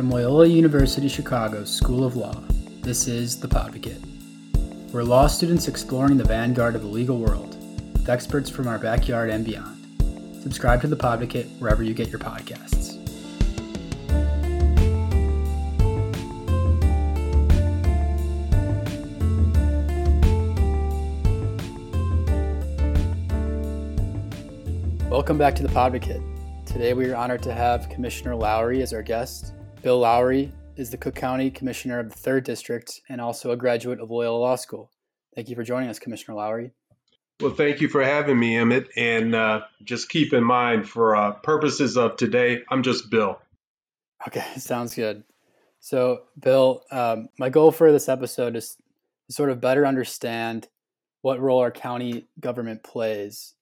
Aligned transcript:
From 0.00 0.08
Loyola 0.08 0.46
University 0.46 1.08
Chicago's 1.08 1.70
School 1.70 2.04
of 2.06 2.16
Law, 2.16 2.42
this 2.80 3.06
is 3.06 3.38
The 3.38 3.46
Podvocate. 3.46 4.02
We're 4.94 5.02
law 5.02 5.26
students 5.26 5.68
exploring 5.68 6.16
the 6.16 6.24
vanguard 6.24 6.74
of 6.74 6.80
the 6.80 6.88
legal 6.88 7.18
world 7.18 7.54
with 7.92 8.08
experts 8.08 8.48
from 8.48 8.66
our 8.66 8.78
backyard 8.78 9.28
and 9.28 9.44
beyond. 9.44 9.76
Subscribe 10.42 10.80
to 10.80 10.86
The 10.86 10.96
Podvocate 10.96 11.50
wherever 11.58 11.82
you 11.82 11.92
get 11.92 12.08
your 12.08 12.18
podcasts. 12.18 12.96
Welcome 25.10 25.36
back 25.36 25.54
to 25.56 25.62
The 25.62 25.68
Podvocate. 25.68 26.24
Today 26.64 26.94
we 26.94 27.10
are 27.10 27.16
honored 27.16 27.42
to 27.42 27.52
have 27.52 27.90
Commissioner 27.90 28.34
Lowry 28.34 28.80
as 28.80 28.94
our 28.94 29.02
guest. 29.02 29.52
Bill 29.82 30.00
Lowry 30.00 30.52
is 30.76 30.90
the 30.90 30.98
Cook 30.98 31.14
County 31.14 31.50
Commissioner 31.50 31.98
of 32.00 32.10
the 32.10 32.30
3rd 32.30 32.44
District 32.44 33.00
and 33.08 33.18
also 33.18 33.50
a 33.50 33.56
graduate 33.56 33.98
of 33.98 34.10
Loyola 34.10 34.38
Law 34.38 34.56
School. 34.56 34.90
Thank 35.34 35.48
you 35.48 35.56
for 35.56 35.62
joining 35.62 35.88
us, 35.88 35.98
Commissioner 35.98 36.36
Lowry. 36.36 36.72
Well, 37.40 37.54
thank 37.54 37.80
you 37.80 37.88
for 37.88 38.04
having 38.04 38.38
me, 38.38 38.56
Emmett. 38.56 38.88
And 38.94 39.34
uh, 39.34 39.62
just 39.82 40.10
keep 40.10 40.34
in 40.34 40.44
mind, 40.44 40.86
for 40.86 41.16
uh, 41.16 41.32
purposes 41.32 41.96
of 41.96 42.18
today, 42.18 42.62
I'm 42.68 42.82
just 42.82 43.08
Bill. 43.10 43.40
Okay, 44.28 44.44
sounds 44.58 44.94
good. 44.94 45.24
So, 45.78 46.24
Bill, 46.38 46.82
um, 46.90 47.30
my 47.38 47.48
goal 47.48 47.70
for 47.70 47.90
this 47.90 48.08
episode 48.08 48.56
is 48.56 48.76
to 49.28 49.32
sort 49.32 49.48
of 49.48 49.62
better 49.62 49.86
understand 49.86 50.68
what 51.22 51.40
role 51.40 51.60
our 51.60 51.70
county 51.70 52.26
government 52.38 52.82
plays. 52.82 53.54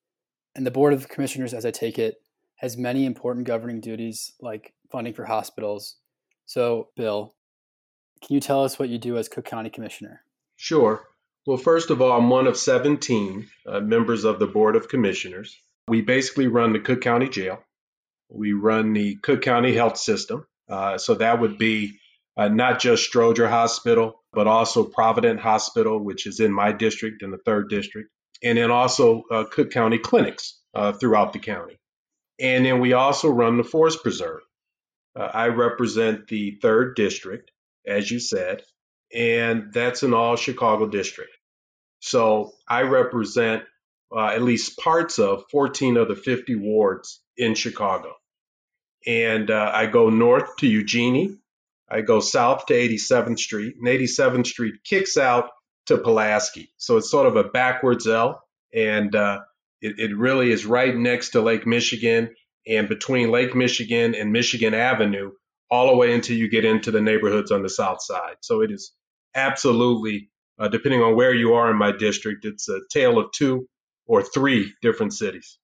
And 0.57 0.67
the 0.67 0.73
Board 0.73 0.93
of 0.93 1.09
Commissioners, 1.09 1.55
as 1.55 1.65
I 1.65 1.71
take 1.71 1.97
it, 1.97 2.17
has 2.57 2.77
many 2.77 3.07
important 3.07 3.47
governing 3.47 3.81
duties 3.81 4.33
like 4.41 4.75
funding 4.91 5.15
for 5.15 5.25
hospitals, 5.25 5.95
so, 6.49 6.89
Bill, 6.97 7.35
can 8.25 8.35
you 8.35 8.41
tell 8.41 8.65
us 8.65 8.79
what 8.79 8.89
you 8.89 8.97
do 8.97 9.19
as 9.19 9.29
Cook 9.29 9.45
County 9.45 9.69
Commissioner? 9.69 10.23
Sure. 10.57 11.05
Well, 11.47 11.59
first 11.59 11.91
of 11.91 12.01
all, 12.01 12.19
I'm 12.19 12.31
one 12.31 12.47
of 12.47 12.57
17 12.57 13.47
uh, 13.67 13.81
members 13.81 14.25
of 14.25 14.39
the 14.39 14.47
Board 14.47 14.75
of 14.75 14.89
Commissioners. 14.89 15.61
We 15.89 16.01
basically 16.01 16.47
run 16.47 16.73
the 16.73 16.81
Cook 16.81 17.03
County 17.03 17.29
Jail. 17.29 17.63
We 18.31 18.55
run 18.55 18.95
the 18.95 19.17
Cook 19.17 19.43
County 19.43 19.75
Health 19.75 19.99
System. 19.99 20.47
Uh, 20.71 20.97
so 20.97 21.17
that 21.17 21.39
would 21.39 21.59
be 21.59 21.99
uh, 22.39 22.49
not 22.49 22.81
just 22.81 23.13
Stroger 23.13 23.49
Hospital, 23.49 24.23
but 24.33 24.47
also 24.47 24.85
Provident 24.85 25.41
Hospital, 25.41 26.03
which 26.03 26.27
is 26.27 26.41
in 26.41 26.51
my 26.51 26.73
district, 26.73 27.23
in 27.23 27.31
the 27.31 27.39
third 27.45 27.69
district, 27.69 28.09
and 28.43 28.57
then 28.57 28.71
also 28.71 29.25
uh, 29.31 29.45
Cook 29.45 29.71
County 29.71 29.99
clinics 29.99 30.59
uh, 30.75 30.93
throughout 30.93 31.35
the 31.35 31.41
county. 31.41 31.79
And 32.41 32.65
then 32.65 32.81
we 32.81 32.95
also 32.95 33.29
run 33.29 33.59
the 33.59 33.65
Forest 33.65 34.03
Preserve. 34.03 34.41
Uh, 35.19 35.31
I 35.33 35.49
represent 35.49 36.29
the 36.29 36.59
third 36.63 36.95
district, 36.95 37.51
as 37.87 38.11
you 38.11 38.21
said, 38.21 38.63
and 39.13 39.73
that's 39.73 40.03
an 40.03 40.15
all 40.15 40.37
Chicago 40.37 40.87
district. 40.87 41.33
So 42.01 42.53
I 42.69 42.83
represent 42.83 43.65
uh, 44.15 44.27
at 44.27 44.43
least 44.43 44.79
parts 44.79 45.19
of 45.19 45.45
14 45.51 45.97
of 45.97 46.09
the 46.09 46.15
50 46.15 46.55
wards 46.55 47.21
in 47.37 47.55
Chicago. 47.55 48.15
And 49.07 49.51
uh, 49.51 49.71
I 49.75 49.87
go 49.87 50.11
north 50.11 50.57
to 50.59 50.67
Eugenie. 50.67 51.37
I 51.91 52.03
go 52.03 52.21
south 52.21 52.67
to 52.67 52.75
87th 52.75 53.39
Street, 53.39 53.77
and 53.77 53.87
87th 53.87 54.47
Street 54.47 54.75
kicks 54.85 55.17
out 55.17 55.51
to 55.87 55.99
Pulaski. 55.99 56.71
So 56.77 56.99
it's 56.99 57.11
sort 57.11 57.27
of 57.27 57.37
a 57.37 57.45
backwards 57.45 58.07
L, 58.07 58.43
and 58.75 59.15
uh, 59.15 59.41
it, 59.81 59.99
it 59.99 60.17
really 60.17 60.53
is 60.53 60.67
right 60.67 60.95
next 60.95 61.31
to 61.31 61.41
Lake 61.41 61.67
Michigan 61.67 62.35
and 62.67 62.89
between 62.89 63.31
Lake 63.31 63.55
Michigan 63.55 64.15
and 64.15 64.33
Michigan 64.33 64.75
Avenue, 64.75 65.31
all 65.71 65.89
the 65.89 65.97
way 65.97 66.15
until 66.15 66.37
you 66.37 66.49
get 66.49 66.65
into 66.65 66.91
the 66.91 67.01
neighborhoods 67.01 67.51
on 67.51 67.63
the 67.63 67.69
south 67.69 68.03
side. 68.03 68.37
So 68.41 68.63
it 68.63 68.71
is 68.71 68.93
absolutely, 69.35 70.31
uh, 70.59 70.69
depending 70.69 71.03
on 71.03 71.17
where 71.17 71.35
you 71.35 71.55
are 71.55 71.71
in 71.71 71.77
my 71.77 71.93
district, 71.93 72.45
it's 72.45 72.69
a 72.69 72.81
tale 72.91 73.19
of 73.19 73.31
two 73.33 73.69
or 74.07 74.23
three 74.23 74.73
different 74.83 75.13
cities. 75.13 75.59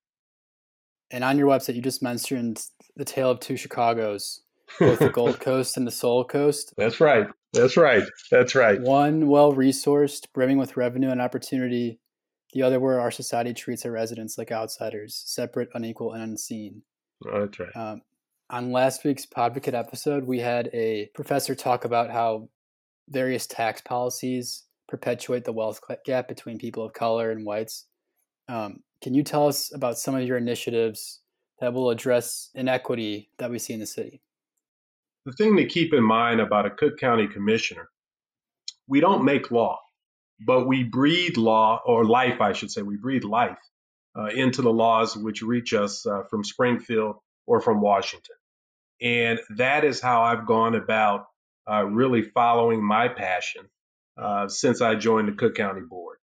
And 1.10 1.24
on 1.24 1.38
your 1.38 1.48
website, 1.48 1.74
you 1.74 1.82
just 1.82 2.02
mentioned 2.02 2.64
the 2.96 3.04
tale 3.04 3.30
of 3.30 3.40
two 3.40 3.56
Chicago's, 3.56 4.42
both 4.78 4.98
the 4.98 5.10
Gold 5.10 5.40
Coast 5.40 5.76
and 5.76 5.86
the 5.86 5.92
Soul 5.92 6.24
Coast. 6.24 6.74
That's 6.76 7.00
right. 7.00 7.28
That's 7.52 7.76
right. 7.76 8.02
That's 8.30 8.54
right. 8.54 8.80
One 8.80 9.28
well 9.28 9.52
resourced, 9.52 10.26
brimming 10.32 10.58
with 10.58 10.76
revenue 10.76 11.10
and 11.10 11.20
opportunity. 11.20 12.00
The 12.54 12.62
other 12.62 12.80
where 12.80 13.00
our 13.00 13.10
society 13.10 13.52
treats 13.52 13.84
our 13.84 13.90
residents 13.90 14.38
like 14.38 14.52
outsiders, 14.52 15.22
separate, 15.26 15.68
unequal, 15.74 16.12
and 16.12 16.22
unseen. 16.22 16.82
Oh, 17.26 17.40
that's 17.40 17.58
right. 17.58 17.76
Um, 17.76 18.02
on 18.48 18.70
last 18.70 19.04
week's 19.04 19.26
Podvocate 19.26 19.74
episode, 19.74 20.24
we 20.24 20.38
had 20.38 20.70
a 20.72 21.10
professor 21.14 21.54
talk 21.56 21.84
about 21.84 22.10
how 22.10 22.48
various 23.08 23.46
tax 23.46 23.80
policies 23.80 24.64
perpetuate 24.88 25.44
the 25.44 25.52
wealth 25.52 25.80
gap 26.04 26.28
between 26.28 26.58
people 26.58 26.84
of 26.84 26.92
color 26.92 27.32
and 27.32 27.44
whites. 27.44 27.86
Um, 28.48 28.80
can 29.02 29.14
you 29.14 29.24
tell 29.24 29.48
us 29.48 29.74
about 29.74 29.98
some 29.98 30.14
of 30.14 30.22
your 30.22 30.36
initiatives 30.36 31.20
that 31.60 31.72
will 31.72 31.90
address 31.90 32.50
inequity 32.54 33.30
that 33.38 33.50
we 33.50 33.58
see 33.58 33.74
in 33.74 33.80
the 33.80 33.86
city? 33.86 34.20
The 35.26 35.32
thing 35.32 35.56
to 35.56 35.66
keep 35.66 35.92
in 35.92 36.04
mind 36.04 36.40
about 36.40 36.66
a 36.66 36.70
Cook 36.70 36.98
County 36.98 37.26
commissioner, 37.26 37.88
we 38.86 39.00
don't 39.00 39.24
make 39.24 39.50
law, 39.50 39.80
but 40.40 40.66
we 40.66 40.82
breathe 40.84 41.36
law, 41.36 41.80
or 41.84 42.04
life, 42.04 42.40
I 42.40 42.52
should 42.52 42.70
say. 42.70 42.82
We 42.82 42.96
breathe 42.96 43.24
life 43.24 43.58
uh, 44.16 44.26
into 44.26 44.62
the 44.62 44.72
laws 44.72 45.16
which 45.16 45.42
reach 45.42 45.74
us 45.74 46.06
uh, 46.06 46.22
from 46.30 46.44
Springfield 46.44 47.16
or 47.46 47.60
from 47.60 47.80
Washington. 47.80 48.36
And 49.00 49.38
that 49.56 49.84
is 49.84 50.00
how 50.00 50.22
I've 50.22 50.46
gone 50.46 50.74
about 50.74 51.26
uh, 51.70 51.84
really 51.84 52.22
following 52.22 52.82
my 52.82 53.08
passion 53.08 53.62
uh, 54.16 54.48
since 54.48 54.80
I 54.80 54.94
joined 54.94 55.28
the 55.28 55.32
Cook 55.32 55.56
County 55.56 55.80
Board. 55.80 56.18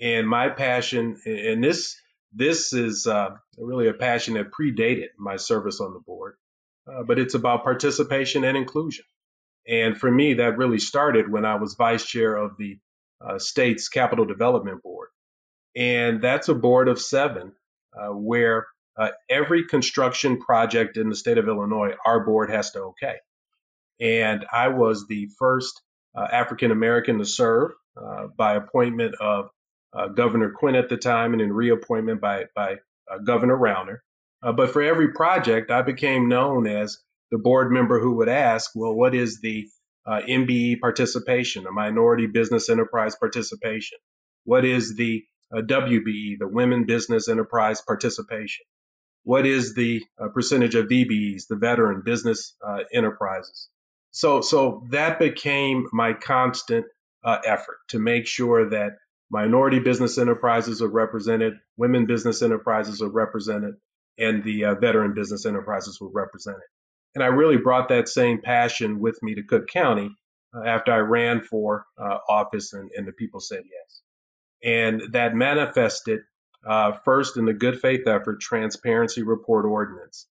And 0.00 0.28
my 0.28 0.48
passion, 0.48 1.16
and 1.24 1.62
this 1.62 1.96
this 2.32 2.72
is 2.72 3.06
uh, 3.06 3.30
really 3.56 3.88
a 3.88 3.94
passion 3.94 4.34
that 4.34 4.52
predated 4.52 5.08
my 5.18 5.36
service 5.36 5.80
on 5.80 5.94
the 5.94 6.00
board, 6.00 6.36
uh, 6.86 7.02
but 7.02 7.18
it's 7.18 7.34
about 7.34 7.64
participation 7.64 8.44
and 8.44 8.56
inclusion. 8.56 9.04
And 9.66 9.98
for 9.98 10.10
me, 10.10 10.34
that 10.34 10.58
really 10.58 10.78
started 10.78 11.30
when 11.30 11.44
I 11.44 11.56
was 11.56 11.74
vice 11.74 12.04
chair 12.04 12.36
of 12.36 12.56
the 12.58 12.78
state's 13.38 13.88
capital 13.88 14.24
development 14.24 14.82
board. 14.82 15.08
And 15.76 16.20
that's 16.22 16.48
a 16.48 16.54
board 16.54 16.88
of 16.88 17.00
seven 17.00 17.52
uh, 17.96 18.12
where 18.12 18.66
uh, 18.98 19.10
every 19.30 19.64
construction 19.64 20.40
project 20.40 20.96
in 20.96 21.08
the 21.08 21.14
state 21.14 21.38
of 21.38 21.46
Illinois, 21.46 21.92
our 22.04 22.24
board 22.24 22.50
has 22.50 22.72
to 22.72 22.80
okay. 22.80 23.16
And 24.00 24.44
I 24.52 24.68
was 24.68 25.06
the 25.06 25.28
first 25.38 25.80
uh, 26.16 26.26
African 26.32 26.70
American 26.70 27.18
to 27.18 27.24
serve 27.24 27.72
uh, 27.96 28.26
by 28.36 28.54
appointment 28.54 29.14
of 29.20 29.50
uh, 29.92 30.08
Governor 30.08 30.50
Quinn 30.50 30.74
at 30.74 30.88
the 30.88 30.96
time 30.96 31.32
and 31.32 31.40
in 31.40 31.52
reappointment 31.52 32.20
by, 32.20 32.46
by 32.54 32.76
uh, 33.10 33.18
Governor 33.18 33.56
Rauner. 33.56 33.98
but 34.42 34.70
for 34.70 34.82
every 34.82 35.12
project, 35.12 35.70
I 35.70 35.82
became 35.82 36.28
known 36.28 36.66
as 36.66 36.98
the 37.30 37.38
board 37.38 37.70
member 37.70 38.00
who 38.00 38.16
would 38.16 38.28
ask, 38.28 38.70
well, 38.74 38.94
what 38.94 39.14
is 39.14 39.40
the 39.40 39.68
MBE 40.16 40.80
participation, 40.80 41.66
a 41.66 41.72
minority 41.72 42.26
business 42.26 42.68
enterprise 42.68 43.16
participation? 43.16 43.98
What 44.44 44.64
is 44.64 44.96
the 44.96 45.24
uh, 45.52 45.60
WBE, 45.60 46.38
the 46.38 46.48
Women 46.48 46.84
Business 46.84 47.28
Enterprise 47.28 47.80
Participation? 47.80 48.64
What 49.24 49.46
is 49.46 49.74
the 49.74 50.02
uh, 50.18 50.28
percentage 50.28 50.74
of 50.74 50.86
VBEs, 50.86 51.48
the 51.48 51.56
Veteran 51.56 52.02
Business 52.04 52.54
uh, 52.66 52.80
Enterprises? 52.92 53.68
So, 54.10 54.40
so 54.40 54.86
that 54.90 55.18
became 55.18 55.86
my 55.92 56.14
constant 56.14 56.86
uh, 57.24 57.38
effort 57.44 57.78
to 57.88 57.98
make 57.98 58.26
sure 58.26 58.70
that 58.70 58.92
minority 59.30 59.80
business 59.80 60.16
enterprises 60.16 60.80
are 60.80 60.88
represented, 60.88 61.54
women 61.76 62.06
business 62.06 62.42
enterprises 62.42 63.02
are 63.02 63.10
represented, 63.10 63.74
and 64.18 64.42
the 64.42 64.64
uh, 64.64 64.74
veteran 64.74 65.14
business 65.14 65.44
enterprises 65.44 66.00
were 66.00 66.10
represented. 66.10 66.62
And 67.14 67.24
I 67.24 67.28
really 67.28 67.56
brought 67.56 67.88
that 67.88 68.08
same 68.08 68.40
passion 68.40 69.00
with 69.00 69.18
me 69.22 69.34
to 69.34 69.42
Cook 69.42 69.68
County 69.68 70.10
uh, 70.54 70.66
after 70.66 70.92
I 70.92 70.98
ran 70.98 71.40
for 71.40 71.86
office, 72.28 72.72
and, 72.72 72.90
and 72.96 73.06
the 73.06 73.12
people 73.12 73.40
said 73.40 73.62
yes. 73.64 74.02
And 74.62 75.12
that 75.12 75.34
manifested 75.34 76.20
uh, 76.66 76.92
first 77.04 77.36
in 77.36 77.44
the 77.44 77.52
good 77.52 77.80
faith 77.80 78.06
effort 78.06 78.40
transparency 78.40 79.22
report 79.22 79.64
ordinance. 79.64 80.26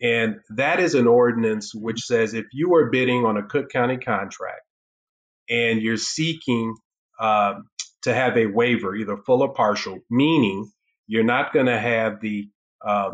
And 0.00 0.36
that 0.50 0.80
is 0.80 0.94
an 0.94 1.06
ordinance 1.06 1.74
which 1.74 2.02
says 2.02 2.34
if 2.34 2.46
you 2.52 2.74
are 2.74 2.90
bidding 2.90 3.24
on 3.24 3.36
a 3.36 3.42
Cook 3.42 3.70
County 3.70 3.96
contract 3.96 4.62
and 5.48 5.82
you're 5.82 5.96
seeking 5.96 6.76
uh, 7.18 7.54
to 8.02 8.14
have 8.14 8.36
a 8.36 8.46
waiver, 8.46 8.94
either 8.94 9.16
full 9.16 9.42
or 9.42 9.52
partial, 9.52 9.98
meaning 10.08 10.70
you're 11.06 11.24
not 11.24 11.52
going 11.52 11.66
to 11.66 11.78
have 11.78 12.20
the 12.20 12.48
um, 12.86 12.92
uh, 12.92 13.10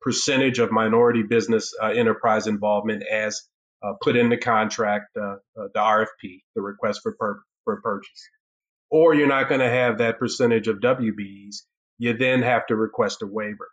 percentage 0.00 0.58
of 0.58 0.70
minority 0.72 1.22
business 1.22 1.74
uh, 1.82 1.86
enterprise 1.88 2.46
involvement 2.46 3.02
as 3.02 3.42
uh, 3.82 3.92
put 4.02 4.16
in 4.16 4.30
the 4.30 4.36
contract, 4.36 5.16
uh, 5.16 5.36
uh, 5.58 5.68
the 5.74 5.80
RFP, 5.80 6.42
the 6.54 6.62
request 6.62 7.00
for, 7.02 7.16
for 7.64 7.80
purchase 7.82 8.28
or 8.90 9.14
you're 9.14 9.26
not 9.26 9.48
going 9.48 9.60
to 9.60 9.68
have 9.68 9.98
that 9.98 10.18
percentage 10.18 10.68
of 10.68 10.78
WBEs, 10.78 11.62
you 11.98 12.16
then 12.16 12.42
have 12.42 12.66
to 12.66 12.76
request 12.76 13.22
a 13.22 13.26
waiver. 13.26 13.68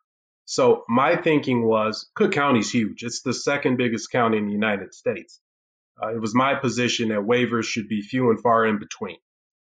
So 0.46 0.84
my 0.90 1.16
thinking 1.16 1.66
was 1.66 2.10
Cook 2.16 2.34
County's 2.34 2.72
huge. 2.72 3.04
It's 3.04 3.22
the 3.22 3.34
second 3.34 3.78
biggest 3.78 4.12
county 4.12 4.38
in 4.38 4.48
the 4.48 4.52
United 4.52 4.94
States. 4.94 5.40
Uh, 6.02 6.14
it 6.14 6.20
was 6.20 6.36
my 6.36 6.56
position 6.56 7.10
that 7.10 7.20
waivers 7.20 7.66
should 7.66 7.88
be 7.88 8.02
few 8.02 8.30
and 8.30 8.42
far 8.42 8.66
in 8.66 8.80
between, 8.80 9.18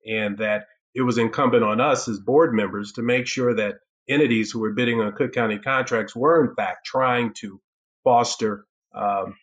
and 0.07 0.39
that 0.39 0.65
it 0.95 1.03
was 1.03 1.19
incumbent 1.19 1.63
on 1.63 1.81
us 1.81 2.09
as 2.09 2.19
board 2.19 2.55
members 2.55 2.93
to 2.93 3.03
make 3.03 3.27
sure 3.27 3.55
that 3.55 3.77
entities 4.09 4.51
who 4.51 4.61
were 4.61 4.73
bidding 4.73 5.01
on 5.01 5.13
Cook 5.13 5.33
County 5.33 5.59
contracts 5.59 6.15
were, 6.15 6.45
in 6.45 6.55
fact, 6.55 6.87
trying 6.87 7.35
to 7.35 7.61
foster 8.05 8.67
um, 8.95 9.37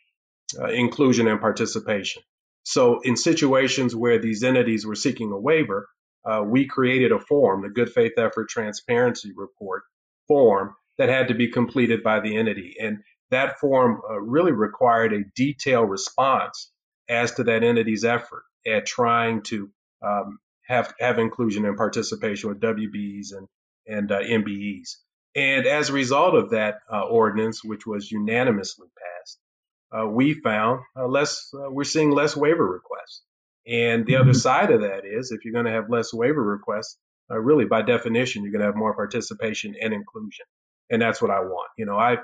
uh, 0.59 0.67
inclusion 0.67 1.27
and 1.27 1.39
participation. 1.39 2.23
So, 2.63 2.99
in 3.01 3.15
situations 3.15 3.95
where 3.95 4.19
these 4.19 4.43
entities 4.43 4.85
were 4.85 4.95
seeking 4.95 5.31
a 5.31 5.39
waiver, 5.39 5.87
uh, 6.25 6.43
we 6.45 6.67
created 6.67 7.11
a 7.11 7.19
form, 7.19 7.61
the 7.61 7.69
Good 7.69 7.91
Faith 7.91 8.13
Effort 8.17 8.49
Transparency 8.49 9.31
Report 9.35 9.83
form, 10.27 10.75
that 10.97 11.09
had 11.09 11.29
to 11.29 11.33
be 11.33 11.47
completed 11.47 12.03
by 12.03 12.19
the 12.19 12.35
entity. 12.35 12.75
And 12.79 12.99
that 13.31 13.59
form 13.59 14.01
uh, 14.09 14.19
really 14.19 14.51
required 14.51 15.13
a 15.13 15.23
detailed 15.35 15.89
response 15.89 16.71
as 17.07 17.31
to 17.33 17.43
that 17.45 17.63
entity's 17.63 18.03
effort 18.03 18.43
at 18.67 18.85
trying 18.85 19.41
to 19.43 19.69
um, 20.05 20.39
have 20.67 20.93
have 20.99 21.17
inclusion 21.17 21.65
and 21.65 21.77
participation 21.77 22.49
with 22.49 22.59
WBs 22.59 23.33
and 23.35 23.47
and 23.87 24.11
uh, 24.11 24.19
MBEs. 24.19 24.97
And 25.35 25.65
as 25.65 25.89
a 25.89 25.93
result 25.93 26.35
of 26.35 26.51
that 26.51 26.79
uh, 26.91 27.03
ordinance, 27.03 27.63
which 27.63 27.85
was 27.85 28.11
unanimously 28.11 28.87
passed, 28.97 29.39
uh, 29.91 30.07
we 30.07 30.33
found 30.33 30.81
uh, 30.97 31.07
less. 31.07 31.49
Uh, 31.53 31.69
we're 31.69 31.83
seeing 31.83 32.11
less 32.11 32.35
waiver 32.35 32.65
requests. 32.65 33.23
And 33.67 34.05
the 34.05 34.15
other 34.15 34.31
mm-hmm. 34.31 34.37
side 34.37 34.71
of 34.71 34.81
that 34.81 35.05
is, 35.05 35.31
if 35.31 35.45
you're 35.45 35.53
going 35.53 35.65
to 35.65 35.71
have 35.71 35.89
less 35.89 36.13
waiver 36.13 36.43
requests, 36.43 36.97
uh, 37.31 37.37
really 37.37 37.65
by 37.65 37.83
definition, 37.83 38.43
you're 38.43 38.51
going 38.51 38.61
to 38.61 38.65
have 38.65 38.75
more 38.75 38.95
participation 38.95 39.75
and 39.79 39.93
inclusion. 39.93 40.45
And 40.89 41.01
that's 41.01 41.21
what 41.21 41.29
I 41.29 41.41
want. 41.41 41.69
You 41.77 41.85
know, 41.85 41.97
I, 41.97 42.17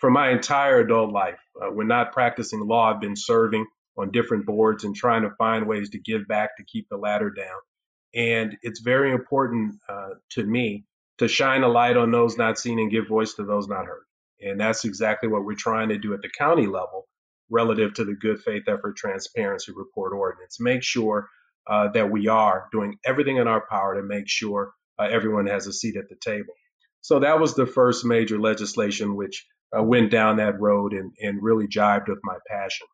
for 0.00 0.10
my 0.10 0.30
entire 0.30 0.80
adult 0.80 1.12
life, 1.12 1.38
when 1.54 1.88
not 1.88 2.12
practicing 2.12 2.66
law, 2.66 2.90
I've 2.90 3.00
been 3.02 3.16
serving 3.16 3.66
on 3.98 4.10
different 4.10 4.46
boards 4.46 4.84
and 4.84 4.94
trying 4.96 5.22
to 5.22 5.30
find 5.36 5.66
ways 5.66 5.90
to 5.90 5.98
give 5.98 6.26
back 6.26 6.56
to 6.56 6.64
keep 6.64 6.88
the 6.88 6.96
ladder 6.96 7.30
down. 7.30 7.58
And 8.14 8.56
it's 8.62 8.80
very 8.80 9.12
important 9.12 9.76
uh, 9.88 10.10
to 10.32 10.44
me 10.44 10.84
to 11.18 11.28
shine 11.28 11.62
a 11.62 11.68
light 11.68 11.96
on 11.96 12.10
those 12.10 12.36
not 12.36 12.58
seen 12.58 12.78
and 12.78 12.90
give 12.90 13.08
voice 13.08 13.34
to 13.34 13.44
those 13.44 13.68
not 13.68 13.86
heard. 13.86 14.04
And 14.40 14.60
that's 14.60 14.84
exactly 14.84 15.28
what 15.28 15.44
we're 15.44 15.54
trying 15.54 15.88
to 15.90 15.98
do 15.98 16.14
at 16.14 16.22
the 16.22 16.30
county 16.36 16.66
level 16.66 17.06
relative 17.50 17.94
to 17.94 18.04
the 18.04 18.14
Good 18.14 18.40
Faith 18.40 18.64
Effort 18.66 18.96
Transparency 18.96 19.72
Report 19.74 20.12
Ordinance. 20.12 20.58
Make 20.58 20.82
sure 20.82 21.28
uh, 21.68 21.88
that 21.88 22.10
we 22.10 22.28
are 22.28 22.66
doing 22.72 22.98
everything 23.04 23.36
in 23.36 23.46
our 23.46 23.64
power 23.68 23.94
to 23.94 24.02
make 24.02 24.28
sure 24.28 24.72
uh, 24.98 25.04
everyone 25.04 25.46
has 25.46 25.66
a 25.66 25.72
seat 25.72 25.96
at 25.96 26.08
the 26.08 26.16
table. 26.16 26.54
So 27.02 27.20
that 27.20 27.40
was 27.40 27.54
the 27.54 27.66
first 27.66 28.04
major 28.04 28.38
legislation 28.38 29.16
which 29.16 29.46
uh, 29.76 29.82
went 29.82 30.10
down 30.10 30.36
that 30.36 30.60
road 30.60 30.92
and, 30.92 31.12
and 31.20 31.42
really 31.42 31.66
jived 31.66 32.08
with 32.08 32.18
my 32.22 32.36
passion. 32.48 32.86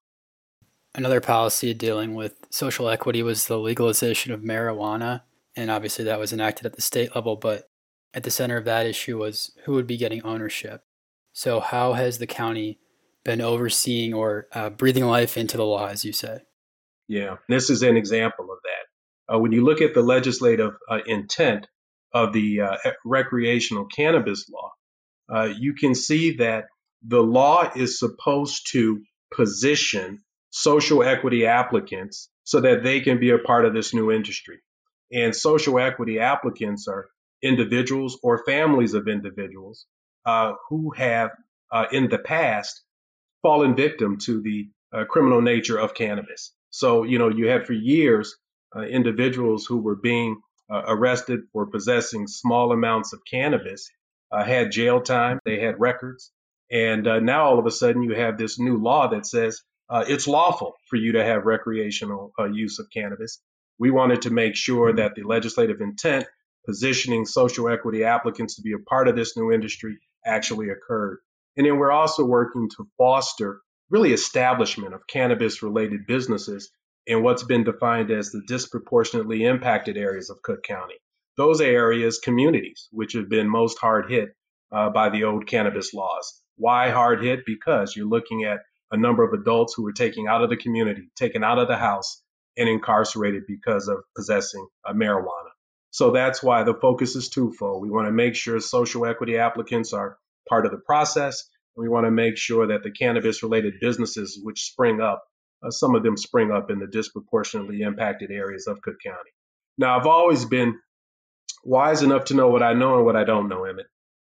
Another 0.95 1.21
policy 1.21 1.75
dealing 1.75 2.15
with 2.15 2.35
social 2.51 2.89
equity 2.89 3.23
was 3.23 3.47
the 3.47 3.59
legalization 3.59 4.33
of 4.33 4.41
marijuana. 4.41 5.23
And 5.57 5.71
obviously, 5.71 6.05
that 6.05 6.19
was 6.19 6.33
enacted 6.33 6.67
at 6.67 6.75
the 6.75 6.83
state 6.83 7.15
level, 7.15 7.37
but 7.37 7.69
at 8.15 8.23
the 8.23 8.31
center 8.31 8.57
of 8.57 8.65
that 8.65 8.87
issue 8.87 9.19
was 9.19 9.53
who 9.65 9.73
would 9.73 9.87
be 9.87 9.97
getting 9.97 10.23
ownership. 10.23 10.83
So, 11.33 11.61
how 11.61 11.93
has 11.93 12.19
the 12.19 12.27
county 12.27 12.79
been 13.25 13.41
overseeing 13.41 14.15
or 14.15 14.49
uh, 14.53 14.71
breathing 14.71 15.05
life 15.05 15.37
into 15.37 15.57
the 15.57 15.65
law, 15.65 15.87
as 15.87 16.05
you 16.05 16.13
say? 16.13 16.41
Yeah, 17.09 17.37
this 17.49 17.71
is 17.71 17.83
an 17.83 17.97
example 17.97 18.47
of 18.51 18.59
that. 18.65 19.35
Uh, 19.35 19.39
when 19.39 19.53
you 19.53 19.65
look 19.65 19.81
at 19.81 19.95
the 19.95 20.03
legislative 20.03 20.73
uh, 20.91 21.01
intent 21.07 21.67
of 22.13 22.33
the 22.33 22.61
uh, 22.63 22.77
recreational 23.05 23.87
cannabis 23.87 24.49
law, 24.49 24.73
uh, 25.33 25.53
you 25.59 25.75
can 25.75 25.95
see 25.95 26.37
that 26.37 26.65
the 27.07 27.23
law 27.23 27.71
is 27.77 27.99
supposed 27.99 28.69
to 28.73 29.03
position 29.33 30.21
social 30.51 31.03
equity 31.03 31.47
applicants 31.47 32.31
so 32.45 32.61
that 32.61 32.83
they 32.83 33.01
can 33.01 33.21
be 33.21 33.31
a 33.31 33.39
part 33.39 33.65
of 33.65 33.75
this 33.75 33.93
new 33.93 34.11
industry. 34.11 34.59
And 35.13 35.35
social 35.35 35.79
equity 35.79 36.19
applicants 36.19 36.89
are 36.89 37.09
individuals 37.43 38.19
or 38.23 38.45
families 38.45 38.95
of 38.95 39.09
individuals 39.09 39.87
uh, 40.27 40.55
who 40.69 40.91
have, 40.97 41.31
uh, 41.73 41.87
in 41.93 42.09
the 42.09 42.19
past, 42.19 42.83
fallen 43.43 43.77
victim 43.77 44.19
to 44.19 44.43
the 44.43 44.69
uh, 44.93 45.05
criminal 45.05 45.41
nature 45.41 45.79
of 45.79 45.95
cannabis. 45.95 46.53
So, 46.71 47.05
you 47.05 47.19
know, 47.19 47.29
you 47.29 47.49
had 47.49 47.67
for 47.67 47.73
years 47.73 48.37
uh, 48.75 48.81
individuals 48.81 49.65
who 49.67 49.79
were 49.79 49.97
being 49.97 50.41
uh, 50.71 50.83
arrested 50.87 51.41
for 51.53 51.67
possessing 51.67 52.27
small 52.27 52.73
amounts 52.73 53.13
of 53.13 53.21
cannabis, 53.31 53.91
uh, 54.31 54.45
had 54.45 54.73
jail 54.73 55.01
time, 55.01 55.39
they 55.45 55.61
had 55.61 55.81
records. 55.81 56.31
And 56.71 57.05
now 57.25 57.47
all 57.47 57.59
of 57.59 57.65
a 57.65 57.71
sudden 57.71 58.03
you 58.03 58.15
have 58.15 58.37
this 58.37 58.59
new 58.59 58.77
law 58.77 59.09
that 59.09 59.25
says 59.25 59.63
uh, 59.91 60.05
it's 60.07 60.29
lawful 60.29 60.75
for 60.89 60.97
you 60.97 61.13
to 61.13 61.25
have 61.25 61.47
recreational 61.47 62.33
uh, 62.39 62.45
use 62.45 62.79
of 62.79 62.87
cannabis. 62.93 63.41
We 63.79 63.91
wanted 63.91 64.23
to 64.23 64.31
make 64.31 64.57
sure 64.57 64.93
that 64.93 65.15
the 65.15 65.23
legislative 65.23 65.81
intent 65.81 66.27
positioning 66.67 67.25
social 67.25 67.69
equity 67.69 68.05
applicants 68.05 68.57
to 68.57 68.63
be 68.63 68.73
a 68.73 68.79
part 68.79 69.09
of 69.09 69.17
this 69.17 69.37
new 69.37 69.51
industry 69.53 69.99
actually 70.27 70.69
occurred. 70.69 71.19
And 71.57 71.67
then 71.67 71.79
we're 71.79 71.91
also 71.91 72.25
working 72.25 72.69
to 72.77 72.87
foster 72.99 73.61
really 73.91 74.13
establishment 74.13 74.95
of 74.95 75.07
cannabis 75.07 75.63
related 75.63 76.07
businesses 76.07 76.71
in 77.07 77.23
what's 77.23 77.43
been 77.43 77.65
defined 77.65 78.11
as 78.11 78.31
the 78.31 78.43
disproportionately 78.47 79.45
impacted 79.45 79.97
areas 79.97 80.29
of 80.29 80.43
Cook 80.43 80.63
County. 80.63 80.97
Those 81.39 81.61
areas, 81.63 82.19
communities, 82.19 82.89
which 82.93 83.15
have 83.15 83.31
been 83.31 83.49
most 83.49 83.79
hard 83.79 84.11
hit 84.11 84.35
uh, 84.71 84.91
by 84.91 85.09
the 85.09 85.25
old 85.25 85.47
cannabis 85.47 85.95
laws. 85.95 86.43
Why 86.57 86.91
hard 86.91 87.25
hit? 87.25 87.47
Because 87.47 87.97
you're 87.97 88.07
looking 88.07 88.45
at 88.45 88.59
a 88.91 88.97
number 88.97 89.25
of 89.25 89.39
adults 89.39 89.75
who 89.75 89.83
were 89.85 89.93
taken 89.93 90.27
out 90.29 90.43
of 90.43 90.51
the 90.51 90.57
community, 90.57 91.11
taken 91.17 91.45
out 91.45 91.59
of 91.59 91.69
the 91.69 91.77
house, 91.77 92.23
and 92.57 92.69
incarcerated 92.69 93.45
because 93.47 93.89
of 93.89 93.99
possessing 94.17 94.67
marijuana. 94.91 95.51
So 95.91 96.11
that's 96.11 96.43
why 96.43 96.65
the 96.65 96.75
focus 96.75 97.17
is 97.17 97.29
twofold. 97.29 97.83
We 97.83 97.91
want 97.91 98.09
to 98.09 98.13
make 98.13 98.35
sure 98.35 98.61
social 98.61 99.07
equity 99.07 99.39
applicants 99.39 99.93
are 99.93 100.19
part 100.49 100.67
of 100.67 100.73
the 100.73 100.79
process. 100.79 101.45
And 101.77 101.83
we 101.83 101.89
want 101.89 102.07
to 102.07 102.11
make 102.11 102.37
sure 102.37 102.67
that 102.69 102.83
the 102.83 102.91
cannabis 102.91 103.43
related 103.43 103.75
businesses 103.81 104.39
which 104.43 104.65
spring 104.65 105.01
up, 105.01 105.23
uh, 105.65 105.71
some 105.71 105.95
of 105.95 106.03
them 106.03 106.17
spring 106.17 106.51
up 106.51 106.71
in 106.71 106.79
the 106.79 106.87
disproportionately 106.87 107.83
impacted 107.83 108.31
areas 108.31 108.67
of 108.67 108.83
Cook 108.83 108.97
County. 109.05 109.31
Now, 109.79 109.99
I've 109.99 110.07
always 110.07 110.45
been 110.45 110.79
wise 111.65 112.03
enough 112.03 112.27
to 112.27 112.35
know 112.35 112.49
what 112.49 112.63
I 112.63 112.75
know 112.75 112.97
and 112.97 113.05
what 113.05 113.17
I 113.17 113.25
don't 113.25 113.49
know, 113.49 113.65
Emmett. 113.65 113.87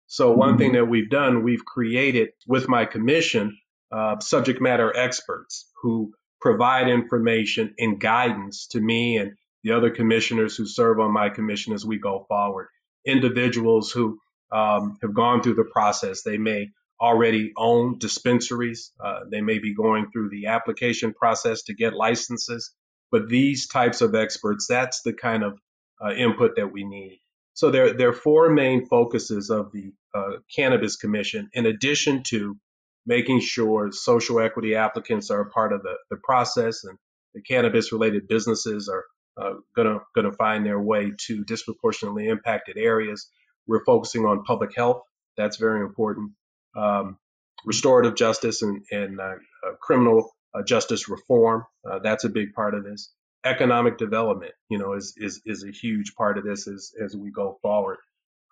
So, 0.07 0.31
one 0.31 0.57
thing 0.57 0.73
that 0.73 0.85
we've 0.85 1.09
done, 1.09 1.43
we've 1.43 1.65
created 1.65 2.29
with 2.47 2.67
my 2.67 2.85
commission 2.85 3.57
uh, 3.95 4.19
subject 4.19 4.61
matter 4.61 4.95
experts 4.95 5.71
who 5.81 6.13
provide 6.41 6.89
information 6.89 7.73
and 7.79 7.99
guidance 7.99 8.67
to 8.67 8.79
me 8.79 9.17
and 9.17 9.31
the 9.63 9.71
other 9.71 9.89
commissioners 9.89 10.55
who 10.55 10.65
serve 10.65 10.99
on 10.99 11.11
my 11.11 11.29
commission 11.29 11.73
as 11.73 11.85
we 11.85 11.97
go 11.97 12.25
forward. 12.27 12.67
Individuals 13.05 13.91
who 13.91 14.19
um, 14.51 14.97
have 15.01 15.13
gone 15.13 15.41
through 15.41 15.55
the 15.55 15.63
process. 15.71 16.21
They 16.23 16.37
may 16.37 16.69
already 16.99 17.53
own 17.57 17.97
dispensaries. 17.97 18.91
Uh, 19.03 19.21
they 19.31 19.41
may 19.41 19.59
be 19.59 19.73
going 19.73 20.11
through 20.11 20.29
the 20.29 20.47
application 20.47 21.13
process 21.13 21.63
to 21.63 21.73
get 21.73 21.93
licenses. 21.93 22.71
But 23.11 23.29
these 23.29 23.67
types 23.67 24.01
of 24.01 24.13
experts, 24.13 24.67
that's 24.67 25.01
the 25.01 25.13
kind 25.13 25.43
of 25.43 25.57
uh, 26.03 26.11
input 26.11 26.57
that 26.57 26.71
we 26.71 26.83
need. 26.85 27.21
So 27.53 27.71
there, 27.71 27.93
there 27.93 28.09
are 28.09 28.13
four 28.13 28.49
main 28.49 28.85
focuses 28.85 29.49
of 29.49 29.71
the 29.71 29.93
uh, 30.13 30.37
Cannabis 30.53 30.97
Commission, 30.97 31.49
in 31.53 31.65
addition 31.65 32.23
to 32.27 32.57
making 33.05 33.39
sure 33.39 33.91
social 33.91 34.39
equity 34.39 34.75
applicants 34.75 35.29
are 35.29 35.41
a 35.41 35.49
part 35.49 35.73
of 35.73 35.83
the, 35.83 35.95
the 36.09 36.17
process 36.17 36.83
and 36.83 36.97
the 37.33 37.41
cannabis 37.41 37.91
related 37.91 38.27
businesses 38.27 38.89
are 38.89 39.05
uh, 39.37 39.55
gonna 39.75 39.99
gonna 40.15 40.31
find 40.31 40.65
their 40.65 40.79
way 40.79 41.11
to 41.27 41.43
disproportionately 41.43 42.27
impacted 42.27 42.77
areas. 42.77 43.29
We're 43.67 43.83
focusing 43.83 44.25
on 44.25 44.43
public 44.43 44.75
health. 44.75 45.01
That's 45.37 45.57
very 45.57 45.81
important. 45.81 46.31
Um, 46.75 47.17
restorative 47.65 48.15
justice 48.15 48.61
and, 48.61 48.83
and 48.91 49.19
uh, 49.19 49.35
uh, 49.67 49.73
criminal 49.81 50.31
uh, 50.53 50.63
justice 50.63 51.09
reform. 51.09 51.65
Uh, 51.89 51.99
that's 51.99 52.23
a 52.23 52.29
big 52.29 52.53
part 52.53 52.73
of 52.73 52.83
this. 52.83 53.11
Economic 53.43 53.97
development, 53.97 54.53
you 54.69 54.77
know, 54.77 54.93
is 54.93 55.13
is 55.17 55.41
is 55.45 55.63
a 55.63 55.71
huge 55.71 56.15
part 56.15 56.37
of 56.37 56.45
this 56.45 56.67
as 56.67 56.93
as 57.03 57.15
we 57.15 57.31
go 57.31 57.59
forward. 57.61 57.97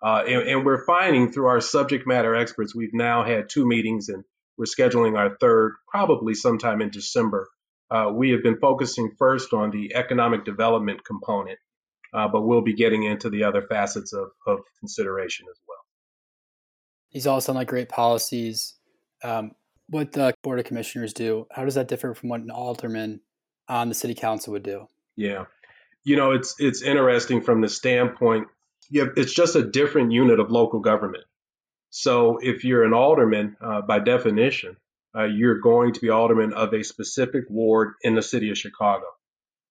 And, 0.02 0.46
and, 0.46 0.66
we're 0.66 0.84
finding 0.84 1.32
through 1.32 1.46
our 1.46 1.62
subject 1.62 2.06
matter 2.06 2.34
experts, 2.36 2.74
we've 2.74 2.92
now 2.92 3.24
had 3.24 3.48
two 3.48 3.66
meetings 3.66 4.10
and 4.10 4.22
we're 4.56 4.64
scheduling 4.64 5.16
our 5.16 5.36
third 5.40 5.74
probably 5.88 6.34
sometime 6.34 6.80
in 6.80 6.90
December. 6.90 7.48
Uh, 7.90 8.10
we 8.12 8.30
have 8.30 8.42
been 8.42 8.58
focusing 8.58 9.10
first 9.18 9.52
on 9.52 9.70
the 9.70 9.94
economic 9.94 10.44
development 10.44 11.04
component, 11.04 11.58
uh, 12.12 12.28
but 12.28 12.42
we'll 12.42 12.62
be 12.62 12.74
getting 12.74 13.04
into 13.04 13.30
the 13.30 13.44
other 13.44 13.62
facets 13.62 14.12
of, 14.12 14.28
of 14.46 14.60
consideration 14.80 15.46
as 15.50 15.60
well. 15.68 15.78
These 17.12 17.26
all 17.26 17.40
sound 17.40 17.56
like 17.56 17.68
great 17.68 17.88
policies. 17.88 18.74
Um, 19.22 19.52
what 19.88 20.12
the 20.12 20.34
Board 20.42 20.58
of 20.58 20.64
Commissioners 20.64 21.12
do, 21.12 21.46
how 21.52 21.64
does 21.64 21.74
that 21.74 21.88
differ 21.88 22.14
from 22.14 22.30
what 22.30 22.40
an 22.40 22.50
alderman 22.50 23.20
on 23.68 23.88
the 23.88 23.94
City 23.94 24.14
Council 24.14 24.52
would 24.52 24.62
do? 24.62 24.88
Yeah. 25.16 25.44
You 26.04 26.16
know, 26.16 26.32
it's 26.32 26.54
it's 26.58 26.82
interesting 26.82 27.40
from 27.40 27.60
the 27.60 27.68
standpoint, 27.68 28.48
yeah, 28.90 29.04
it's 29.16 29.32
just 29.32 29.56
a 29.56 29.62
different 29.62 30.12
unit 30.12 30.40
of 30.40 30.50
local 30.50 30.80
government. 30.80 31.24
So 31.96 32.38
if 32.42 32.64
you're 32.64 32.82
an 32.82 32.92
alderman, 32.92 33.56
uh, 33.60 33.80
by 33.82 34.00
definition, 34.00 34.76
uh, 35.16 35.26
you're 35.26 35.60
going 35.60 35.92
to 35.92 36.00
be 36.00 36.10
alderman 36.10 36.52
of 36.52 36.74
a 36.74 36.82
specific 36.82 37.44
ward 37.48 37.92
in 38.02 38.16
the 38.16 38.20
city 38.20 38.50
of 38.50 38.58
Chicago. 38.58 39.04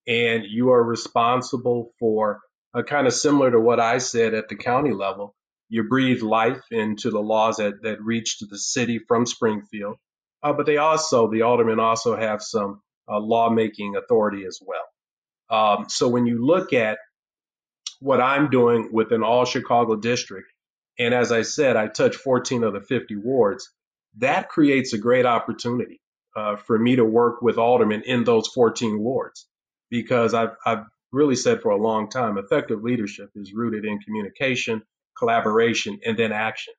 And 0.07 0.45
you 0.45 0.71
are 0.71 0.81
responsible 0.81 1.91
for 1.99 2.39
uh, 2.73 2.83
kind 2.83 3.07
of 3.07 3.13
similar 3.13 3.51
to 3.51 3.59
what 3.59 3.81
I 3.81 3.97
said 3.97 4.33
at 4.33 4.47
the 4.47 4.55
county 4.55 4.93
level. 4.93 5.35
You 5.67 5.83
breathe 5.83 6.21
life 6.21 6.61
into 6.71 7.11
the 7.11 7.19
laws 7.19 7.57
that, 7.57 7.83
that 7.83 8.01
reach 8.01 8.39
to 8.39 8.45
the 8.45 8.57
city 8.57 9.01
from 9.05 9.25
Springfield. 9.25 9.97
Uh, 10.41 10.53
but 10.53 10.65
they 10.65 10.77
also, 10.77 11.29
the 11.29 11.41
aldermen 11.41 11.81
also 11.81 12.15
have 12.15 12.41
some 12.41 12.81
uh, 13.11 13.19
lawmaking 13.19 13.97
authority 13.97 14.45
as 14.45 14.61
well. 14.65 14.87
Um, 15.49 15.89
so 15.89 16.07
when 16.07 16.25
you 16.25 16.45
look 16.45 16.71
at 16.71 16.99
what 17.99 18.21
I'm 18.21 18.49
doing 18.49 18.91
with 18.93 19.11
an 19.11 19.23
all 19.23 19.43
Chicago 19.43 19.97
district, 19.97 20.52
and 20.99 21.13
as 21.13 21.31
I 21.31 21.41
said, 21.41 21.75
I 21.75 21.87
touch 21.87 22.15
14 22.15 22.63
of 22.63 22.73
the 22.73 22.81
50 22.81 23.15
wards. 23.15 23.71
That 24.17 24.49
creates 24.49 24.93
a 24.93 24.97
great 24.97 25.25
opportunity 25.25 25.99
uh, 26.35 26.55
for 26.55 26.77
me 26.77 26.95
to 26.95 27.05
work 27.05 27.41
with 27.41 27.57
aldermen 27.57 28.03
in 28.05 28.23
those 28.23 28.47
14 28.47 28.99
wards 28.99 29.47
because 29.89 30.33
I've, 30.33 30.55
I've 30.65 30.85
really 31.11 31.35
said 31.35 31.61
for 31.61 31.71
a 31.71 31.81
long 31.81 32.09
time 32.09 32.37
effective 32.37 32.83
leadership 32.83 33.29
is 33.35 33.53
rooted 33.53 33.85
in 33.85 33.99
communication, 33.99 34.83
collaboration, 35.17 35.99
and 36.05 36.17
then 36.17 36.31
action. 36.31 36.73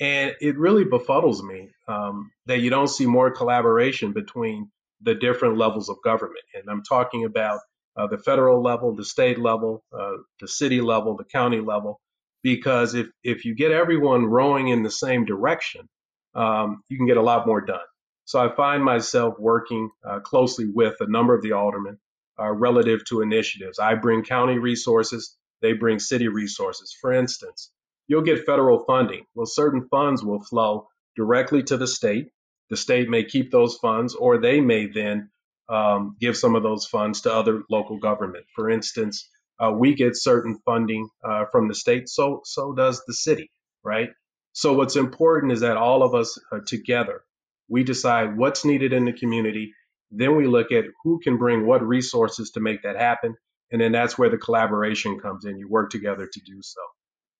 And 0.00 0.34
it 0.40 0.58
really 0.58 0.84
befuddles 0.84 1.42
me 1.42 1.68
um, 1.86 2.32
that 2.46 2.60
you 2.60 2.70
don't 2.70 2.88
see 2.88 3.06
more 3.06 3.30
collaboration 3.30 4.12
between 4.12 4.70
the 5.02 5.14
different 5.14 5.56
levels 5.56 5.88
of 5.88 5.96
government. 6.04 6.44
And 6.54 6.64
I'm 6.68 6.82
talking 6.82 7.24
about 7.24 7.60
uh, 7.96 8.06
the 8.08 8.18
federal 8.18 8.62
level, 8.62 8.94
the 8.94 9.04
state 9.04 9.38
level, 9.38 9.84
uh, 9.96 10.14
the 10.40 10.48
city 10.48 10.80
level, 10.80 11.16
the 11.16 11.24
county 11.24 11.60
level 11.60 12.00
because 12.42 12.94
if 12.94 13.08
if 13.22 13.44
you 13.44 13.54
get 13.54 13.70
everyone 13.70 14.26
rowing 14.26 14.68
in 14.68 14.82
the 14.82 14.90
same 14.90 15.24
direction, 15.24 15.88
um, 16.34 16.82
you 16.88 16.96
can 16.96 17.06
get 17.06 17.16
a 17.16 17.22
lot 17.22 17.46
more 17.46 17.60
done. 17.60 17.80
So 18.24 18.40
I 18.40 18.54
find 18.54 18.84
myself 18.84 19.34
working 19.38 19.90
uh, 20.08 20.20
closely 20.20 20.66
with 20.66 20.94
a 21.00 21.10
number 21.10 21.34
of 21.34 21.42
the 21.42 21.52
aldermen 21.52 21.98
uh, 22.40 22.50
relative 22.50 23.04
to 23.06 23.20
initiatives. 23.20 23.78
I 23.78 23.94
bring 23.94 24.22
county 24.22 24.58
resources, 24.58 25.36
they 25.60 25.72
bring 25.72 25.98
city 25.98 26.28
resources. 26.28 26.96
For 27.00 27.12
instance, 27.12 27.70
you'll 28.08 28.22
get 28.22 28.46
federal 28.46 28.84
funding. 28.84 29.24
Well, 29.34 29.46
certain 29.46 29.88
funds 29.88 30.24
will 30.24 30.42
flow 30.42 30.88
directly 31.16 31.62
to 31.64 31.76
the 31.76 31.86
state. 31.86 32.28
The 32.70 32.76
state 32.76 33.08
may 33.08 33.24
keep 33.24 33.50
those 33.50 33.76
funds, 33.76 34.14
or 34.14 34.38
they 34.38 34.60
may 34.60 34.86
then 34.86 35.30
um, 35.68 36.16
give 36.20 36.36
some 36.36 36.54
of 36.54 36.62
those 36.62 36.86
funds 36.86 37.22
to 37.22 37.32
other 37.32 37.62
local 37.70 37.98
government. 37.98 38.46
For 38.54 38.70
instance, 38.70 39.28
uh, 39.62 39.72
we 39.72 39.94
get 39.94 40.16
certain 40.16 40.58
funding 40.66 41.08
uh, 41.24 41.46
from 41.52 41.68
the 41.68 41.74
state, 41.74 42.08
so 42.08 42.42
so 42.44 42.74
does 42.74 43.02
the 43.06 43.14
city, 43.14 43.50
right? 43.84 44.10
So 44.52 44.74
what's 44.74 44.96
important 44.96 45.52
is 45.52 45.60
that 45.60 45.76
all 45.78 46.02
of 46.02 46.14
us 46.14 46.38
uh, 46.52 46.60
together, 46.66 47.22
we 47.68 47.84
decide 47.84 48.36
what's 48.36 48.64
needed 48.64 48.92
in 48.92 49.06
the 49.06 49.12
community. 49.12 49.74
Then 50.10 50.36
we 50.36 50.46
look 50.46 50.72
at 50.72 50.84
who 51.04 51.20
can 51.24 51.38
bring 51.38 51.66
what 51.66 51.86
resources 51.86 52.50
to 52.52 52.60
make 52.60 52.82
that 52.82 52.96
happen, 52.96 53.36
and 53.70 53.80
then 53.80 53.92
that's 53.92 54.18
where 54.18 54.30
the 54.30 54.38
collaboration 54.38 55.20
comes 55.20 55.46
in. 55.46 55.58
You 55.58 55.68
work 55.68 55.90
together 55.90 56.28
to 56.32 56.40
do 56.46 56.60
so. 56.62 56.82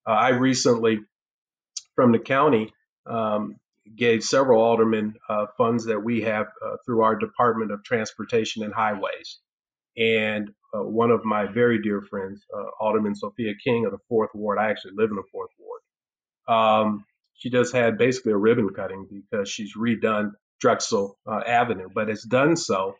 Uh, 0.09 0.13
I 0.13 0.29
recently, 0.31 1.01
from 1.97 2.13
the 2.13 2.19
county, 2.19 2.73
um, 3.07 3.57
gave 3.97 4.23
several 4.23 4.63
aldermen 4.63 5.15
uh, 5.29 5.47
funds 5.59 5.87
that 5.87 6.01
we 6.01 6.23
have 6.23 6.47
uh, 6.65 6.77
through 6.87 7.03
our 7.03 7.17
Department 7.17 7.73
of 7.73 7.85
Transportation 7.85 8.63
and 8.63 8.73
Highways. 8.73 9.41
And 9.97 10.51
uh, 10.75 10.83
one 10.83 11.11
of 11.11 11.25
my 11.25 11.47
very 11.47 11.81
dear 11.83 12.03
friends, 12.03 12.45
uh, 12.57 12.65
Alderman 12.81 13.15
Sophia 13.15 13.53
King 13.63 13.87
of 13.87 13.93
the 13.93 13.99
Fourth 14.09 14.31
Ward. 14.35 14.59
I 14.59 14.71
actually 14.71 14.93
live 14.97 15.11
in 15.11 15.17
the 15.17 15.23
Fourth 15.33 15.51
Ward. 15.59 15.81
Um, 16.49 17.05
she 17.35 17.51
just 17.51 17.75
had 17.75 17.99
basically 17.99 18.33
a 18.33 18.37
ribbon 18.37 18.71
cutting 18.71 19.07
because 19.11 19.49
she's 19.49 19.77
redone 19.77 20.33
Drexel 20.61 21.19
uh, 21.27 21.41
Avenue, 21.47 21.89
but 21.93 22.09
it's 22.09 22.25
done 22.25 22.57
so 22.57 22.95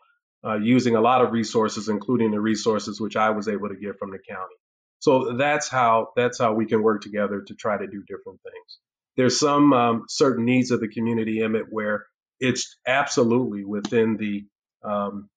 uh, 0.45 0.55
using 0.55 0.95
a 0.95 1.01
lot 1.01 1.21
of 1.23 1.31
resources, 1.31 1.89
including 1.89 2.31
the 2.31 2.39
resources 2.39 2.99
which 2.99 3.15
I 3.15 3.29
was 3.29 3.47
able 3.47 3.69
to 3.69 3.75
get 3.75 3.97
from 3.97 4.11
the 4.11 4.19
county. 4.19 4.55
So 4.99 5.37
that's 5.37 5.69
how 5.69 6.09
that's 6.15 6.39
how 6.39 6.53
we 6.53 6.65
can 6.65 6.81
work 6.81 7.01
together 7.01 7.41
to 7.41 7.55
try 7.55 7.77
to 7.77 7.87
do 7.87 8.03
different 8.07 8.41
things. 8.41 8.79
There's 9.15 9.39
some 9.39 9.73
um, 9.73 10.05
certain 10.09 10.45
needs 10.45 10.71
of 10.71 10.79
the 10.79 10.87
community, 10.87 11.41
Emmett, 11.41 11.67
where 11.69 12.05
it's 12.39 12.77
absolutely 12.87 13.63
within 13.63 14.17
the 14.17 14.45
um, 14.83 15.29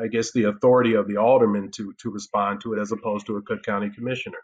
I 0.00 0.08
guess, 0.08 0.32
the 0.32 0.44
authority 0.44 0.94
of 0.94 1.08
the 1.08 1.16
alderman 1.16 1.70
to 1.72 1.94
to 2.02 2.10
respond 2.10 2.60
to 2.62 2.74
it 2.74 2.80
as 2.80 2.92
opposed 2.92 3.26
to 3.26 3.36
a 3.36 3.42
Cook 3.42 3.62
County 3.62 3.90
commissioner. 3.90 4.38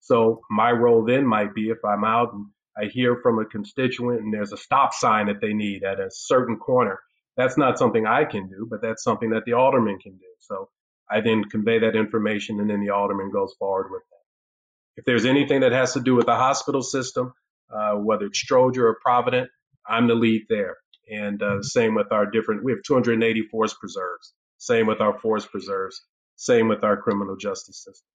So 0.00 0.42
my 0.50 0.70
role 0.70 1.04
then 1.04 1.26
might 1.26 1.54
be 1.54 1.70
if 1.70 1.78
I'm 1.84 2.04
out 2.04 2.32
and 2.34 2.46
I 2.76 2.86
hear 2.86 3.16
from 3.22 3.38
a 3.38 3.44
constituent 3.44 4.20
and 4.20 4.34
there's 4.34 4.52
a 4.52 4.56
stop 4.56 4.92
sign 4.92 5.26
that 5.26 5.40
they 5.40 5.54
need 5.54 5.84
at 5.84 6.00
a 6.00 6.10
certain 6.10 6.56
corner. 6.58 6.98
That's 7.36 7.56
not 7.56 7.78
something 7.78 8.06
I 8.06 8.24
can 8.24 8.48
do, 8.48 8.66
but 8.68 8.82
that's 8.82 9.02
something 9.02 9.30
that 9.30 9.44
the 9.44 9.54
alderman 9.54 9.98
can 9.98 10.12
do. 10.12 10.26
So 10.40 10.68
I 11.10 11.20
then 11.20 11.44
convey 11.44 11.78
that 11.80 11.96
information 11.96 12.60
and 12.60 12.68
then 12.68 12.80
the 12.80 12.90
alderman 12.90 13.30
goes 13.30 13.54
forward 13.58 13.90
with 13.90 14.02
that. 14.10 15.00
If 15.00 15.04
there's 15.04 15.24
anything 15.24 15.60
that 15.60 15.72
has 15.72 15.94
to 15.94 16.00
do 16.00 16.14
with 16.14 16.26
the 16.26 16.36
hospital 16.36 16.82
system, 16.82 17.32
uh, 17.74 17.94
whether 17.94 18.26
it's 18.26 18.44
Stroger 18.44 18.84
or 18.84 18.98
Provident, 19.02 19.48
I'm 19.86 20.06
the 20.06 20.14
lead 20.14 20.46
there. 20.48 20.76
And 21.10 21.42
uh, 21.42 21.62
same 21.62 21.94
with 21.94 22.12
our 22.12 22.26
different, 22.26 22.64
we 22.64 22.72
have 22.72 22.82
280 22.86 23.42
forest 23.50 23.76
preserves. 23.80 24.32
Same 24.64 24.86
with 24.86 25.02
our 25.02 25.18
forest 25.20 25.50
preserves. 25.50 26.06
Same 26.36 26.68
with 26.68 26.84
our 26.84 26.96
criminal 26.96 27.36
justice 27.36 27.84
system. 27.84 28.06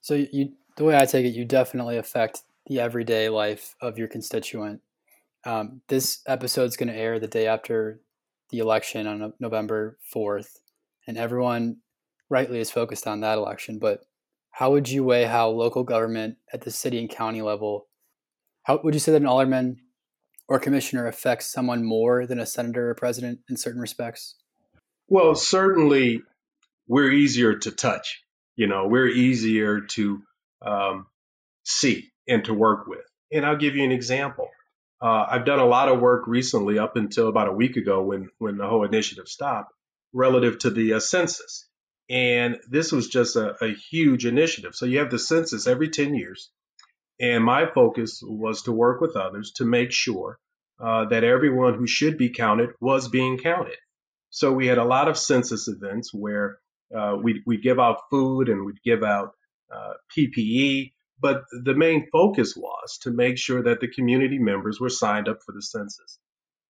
So 0.00 0.14
you, 0.14 0.54
the 0.78 0.84
way 0.84 0.96
I 0.96 1.04
take 1.04 1.26
it, 1.26 1.34
you 1.34 1.44
definitely 1.44 1.98
affect 1.98 2.40
the 2.66 2.80
everyday 2.80 3.28
life 3.28 3.74
of 3.82 3.98
your 3.98 4.08
constituent. 4.08 4.80
Um, 5.44 5.82
this 5.88 6.22
episode 6.26 6.64
is 6.64 6.78
going 6.78 6.88
to 6.88 6.96
air 6.96 7.20
the 7.20 7.26
day 7.26 7.46
after 7.46 8.00
the 8.48 8.60
election 8.60 9.06
on 9.06 9.34
November 9.38 9.98
4th, 10.14 10.60
and 11.06 11.18
everyone 11.18 11.76
rightly 12.30 12.58
is 12.58 12.70
focused 12.70 13.06
on 13.06 13.20
that 13.20 13.36
election. 13.36 13.78
But 13.78 14.06
how 14.52 14.70
would 14.70 14.88
you 14.88 15.04
weigh 15.04 15.24
how 15.24 15.50
local 15.50 15.84
government 15.84 16.38
at 16.54 16.62
the 16.62 16.70
city 16.70 16.98
and 16.98 17.10
county 17.10 17.42
level, 17.42 17.86
how 18.62 18.80
would 18.82 18.94
you 18.94 19.00
say 19.00 19.12
that 19.12 19.20
an 19.20 19.26
alderman 19.26 19.76
or 20.48 20.58
commissioner 20.58 21.06
affects 21.06 21.52
someone 21.52 21.84
more 21.84 22.26
than 22.26 22.38
a 22.38 22.46
senator 22.46 22.88
or 22.88 22.94
president 22.94 23.40
in 23.50 23.58
certain 23.58 23.80
respects? 23.82 24.36
Well, 25.10 25.34
certainly 25.34 26.22
we're 26.86 27.10
easier 27.10 27.58
to 27.58 27.72
touch. 27.72 28.22
You 28.54 28.68
know, 28.68 28.86
we're 28.86 29.08
easier 29.08 29.80
to 29.80 30.22
um, 30.62 31.06
see 31.64 32.12
and 32.28 32.44
to 32.44 32.54
work 32.54 32.86
with. 32.86 33.04
And 33.32 33.44
I'll 33.44 33.56
give 33.56 33.74
you 33.74 33.82
an 33.82 33.90
example. 33.90 34.48
Uh, 35.02 35.26
I've 35.28 35.44
done 35.44 35.58
a 35.58 35.66
lot 35.66 35.88
of 35.88 35.98
work 35.98 36.28
recently, 36.28 36.78
up 36.78 36.94
until 36.94 37.26
about 37.26 37.48
a 37.48 37.52
week 37.52 37.76
ago, 37.76 38.02
when 38.02 38.28
when 38.38 38.56
the 38.56 38.68
whole 38.68 38.84
initiative 38.84 39.26
stopped, 39.26 39.72
relative 40.12 40.58
to 40.60 40.70
the 40.70 40.94
uh, 40.94 41.00
census. 41.00 41.66
And 42.08 42.58
this 42.68 42.92
was 42.92 43.08
just 43.08 43.34
a, 43.34 43.56
a 43.64 43.74
huge 43.74 44.26
initiative. 44.26 44.76
So 44.76 44.86
you 44.86 44.98
have 45.00 45.10
the 45.10 45.18
census 45.18 45.66
every 45.66 45.88
10 45.88 46.14
years. 46.14 46.50
And 47.18 47.44
my 47.44 47.66
focus 47.66 48.22
was 48.24 48.62
to 48.62 48.72
work 48.72 49.00
with 49.00 49.16
others 49.16 49.52
to 49.56 49.64
make 49.64 49.90
sure 49.90 50.38
uh, 50.80 51.06
that 51.06 51.24
everyone 51.24 51.74
who 51.74 51.88
should 51.88 52.16
be 52.16 52.30
counted 52.30 52.70
was 52.80 53.08
being 53.08 53.38
counted. 53.38 53.76
So 54.30 54.52
we 54.52 54.66
had 54.66 54.78
a 54.78 54.84
lot 54.84 55.08
of 55.08 55.18
census 55.18 55.68
events 55.68 56.14
where 56.14 56.58
uh, 56.96 57.16
we'd, 57.22 57.42
we'd, 57.46 57.62
give 57.62 57.78
out 57.78 58.02
food 58.10 58.48
and 58.48 58.64
we'd 58.64 58.82
give 58.84 59.02
out 59.02 59.32
uh, 59.72 59.94
PPE, 60.16 60.92
but 61.20 61.42
the 61.64 61.74
main 61.74 62.08
focus 62.10 62.56
was 62.56 62.98
to 63.02 63.10
make 63.10 63.38
sure 63.38 63.62
that 63.62 63.80
the 63.80 63.88
community 63.88 64.38
members 64.38 64.80
were 64.80 64.88
signed 64.88 65.28
up 65.28 65.38
for 65.44 65.52
the 65.52 65.62
census. 65.62 66.18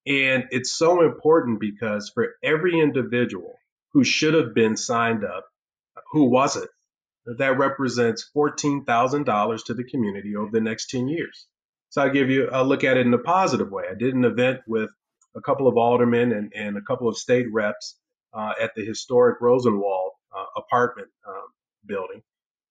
And 0.05 0.45
it's 0.51 0.73
so 0.73 1.03
important 1.03 1.59
because 1.59 2.11
for 2.13 2.29
every 2.43 2.79
individual 2.79 3.55
who 3.93 4.03
should 4.03 4.33
have 4.33 4.53
been 4.53 4.75
signed 4.75 5.23
up, 5.23 5.45
who 6.11 6.29
wasn't, 6.29 6.69
that 7.25 7.57
represents 7.57 8.29
$14,000 8.35 9.65
to 9.65 9.73
the 9.73 9.83
community 9.83 10.35
over 10.35 10.49
the 10.51 10.61
next 10.61 10.89
10 10.89 11.07
years. 11.07 11.45
So 11.89 12.01
I'll 12.01 12.11
give 12.11 12.29
you, 12.29 12.49
I'll 12.49 12.65
look 12.65 12.83
at 12.83 12.97
it 12.97 13.05
in 13.05 13.13
a 13.13 13.19
positive 13.19 13.69
way. 13.69 13.83
I 13.89 13.95
did 13.95 14.15
an 14.15 14.25
event 14.25 14.61
with 14.67 14.89
a 15.35 15.41
couple 15.41 15.67
of 15.67 15.77
aldermen 15.77 16.31
and, 16.31 16.51
and 16.55 16.77
a 16.77 16.81
couple 16.81 17.07
of 17.07 17.17
state 17.17 17.47
reps 17.51 17.97
uh, 18.33 18.53
at 18.61 18.71
the 18.75 18.85
historic 18.85 19.41
Rosenwald 19.41 20.11
uh, 20.35 20.45
apartment 20.57 21.09
um, 21.27 21.47
building. 21.85 22.21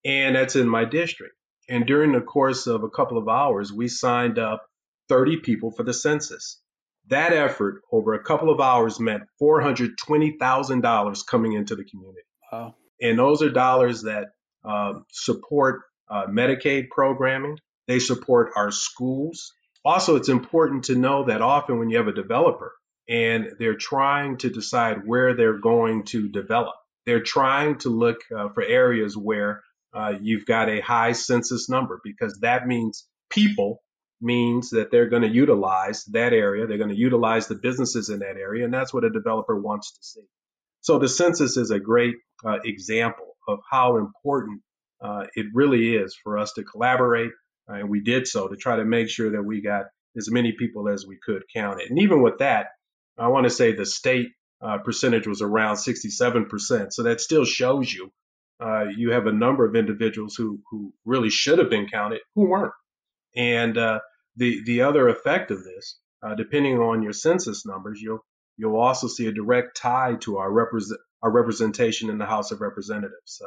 And 0.04 0.36
that's 0.36 0.56
in 0.56 0.68
my 0.68 0.84
district. 0.84 1.34
And 1.68 1.86
during 1.86 2.12
the 2.12 2.20
course 2.20 2.66
of 2.66 2.82
a 2.82 2.90
couple 2.90 3.18
of 3.18 3.28
hours, 3.28 3.72
we 3.72 3.88
signed 3.88 4.38
up 4.38 4.66
30 5.08 5.38
people 5.40 5.70
for 5.70 5.82
the 5.82 5.94
census. 5.94 6.60
That 7.08 7.32
effort 7.32 7.82
over 7.92 8.14
a 8.14 8.22
couple 8.22 8.50
of 8.50 8.60
hours 8.60 9.00
meant 9.00 9.24
$420,000 9.40 11.26
coming 11.26 11.52
into 11.52 11.76
the 11.76 11.84
community. 11.84 12.22
Wow. 12.52 12.74
And 13.00 13.18
those 13.18 13.42
are 13.42 13.50
dollars 13.50 14.02
that 14.02 14.28
um, 14.64 15.04
support 15.10 15.82
uh, 16.08 16.26
Medicaid 16.26 16.88
programming. 16.90 17.58
They 17.86 17.98
support 17.98 18.50
our 18.56 18.70
schools. 18.70 19.52
Also, 19.84 20.16
it's 20.16 20.28
important 20.28 20.84
to 20.84 20.94
know 20.94 21.24
that 21.24 21.40
often 21.42 21.78
when 21.78 21.88
you 21.90 21.96
have 21.96 22.08
a 22.08 22.12
developer 22.12 22.72
and 23.08 23.52
they're 23.58 23.76
trying 23.76 24.36
to 24.38 24.50
decide 24.50 25.06
where 25.06 25.34
they're 25.34 25.58
going 25.58 26.04
to 26.04 26.28
develop, 26.28 26.74
they're 27.06 27.22
trying 27.22 27.78
to 27.78 27.88
look 27.88 28.18
uh, 28.36 28.48
for 28.50 28.62
areas 28.62 29.16
where 29.16 29.62
uh, 29.94 30.12
you've 30.20 30.46
got 30.46 30.68
a 30.68 30.80
high 30.80 31.12
census 31.12 31.68
number 31.68 32.00
because 32.04 32.38
that 32.40 32.66
means 32.66 33.06
people 33.30 33.82
means 34.20 34.70
that 34.70 34.90
they're 34.90 35.08
going 35.08 35.22
to 35.22 35.28
utilize 35.28 36.04
that 36.06 36.32
area. 36.32 36.66
They're 36.66 36.78
going 36.78 36.90
to 36.90 36.96
utilize 36.96 37.48
the 37.48 37.54
businesses 37.54 38.10
in 38.10 38.18
that 38.18 38.36
area, 38.36 38.64
and 38.64 38.72
that's 38.72 38.92
what 38.92 39.04
a 39.04 39.10
developer 39.10 39.58
wants 39.58 39.92
to 39.92 39.98
see. 40.02 40.26
So 40.82 40.98
the 40.98 41.08
census 41.08 41.56
is 41.56 41.70
a 41.70 41.80
great 41.80 42.16
uh, 42.44 42.58
example 42.64 43.36
of 43.48 43.60
how 43.70 43.96
important 43.96 44.60
uh, 45.02 45.26
it 45.34 45.46
really 45.54 45.96
is 45.96 46.14
for 46.22 46.38
us 46.38 46.52
to 46.54 46.64
collaborate, 46.64 47.32
and 47.74 47.88
we 47.88 48.00
did 48.00 48.26
so 48.26 48.48
to 48.48 48.56
try 48.56 48.76
to 48.76 48.84
make 48.84 49.08
sure 49.08 49.30
that 49.32 49.42
we 49.42 49.62
got 49.62 49.86
as 50.16 50.30
many 50.30 50.52
people 50.52 50.88
as 50.88 51.06
we 51.06 51.18
could 51.24 51.42
count 51.54 51.80
it. 51.80 51.90
And 51.90 52.00
even 52.00 52.22
with 52.22 52.38
that, 52.38 52.66
I 53.18 53.28
want 53.28 53.44
to 53.44 53.50
say 53.50 53.72
the 53.72 53.86
state 53.86 54.28
uh, 54.62 54.78
percentage 54.78 55.26
was 55.26 55.42
around 55.42 55.76
67%. 55.76 56.92
So 56.92 57.02
that 57.04 57.20
still 57.20 57.44
shows 57.44 57.92
you 57.92 58.10
uh, 58.60 58.84
you 58.94 59.12
have 59.12 59.26
a 59.26 59.32
number 59.32 59.66
of 59.66 59.74
individuals 59.74 60.34
who 60.34 60.60
who 60.70 60.92
really 61.04 61.30
should 61.30 61.58
have 61.58 61.70
been 61.70 61.88
counted 61.88 62.20
who 62.34 62.48
weren't. 62.48 62.74
And 63.34 63.78
uh, 63.78 64.00
the 64.36 64.62
the 64.64 64.82
other 64.82 65.08
effect 65.08 65.50
of 65.50 65.64
this, 65.64 65.98
uh, 66.22 66.34
depending 66.34 66.78
on 66.78 67.02
your 67.02 67.12
census 67.12 67.64
numbers, 67.64 68.00
you'll 68.02 68.24
you'll 68.58 68.76
also 68.76 69.06
see 69.06 69.26
a 69.26 69.32
direct 69.32 69.76
tie 69.76 70.16
to 70.20 70.38
our 70.38 70.52
represent 70.52 71.00
our 71.22 71.30
representation 71.30 72.10
in 72.10 72.18
the 72.18 72.26
House 72.26 72.50
of 72.50 72.60
Representatives. 72.60 73.14
So 73.24 73.46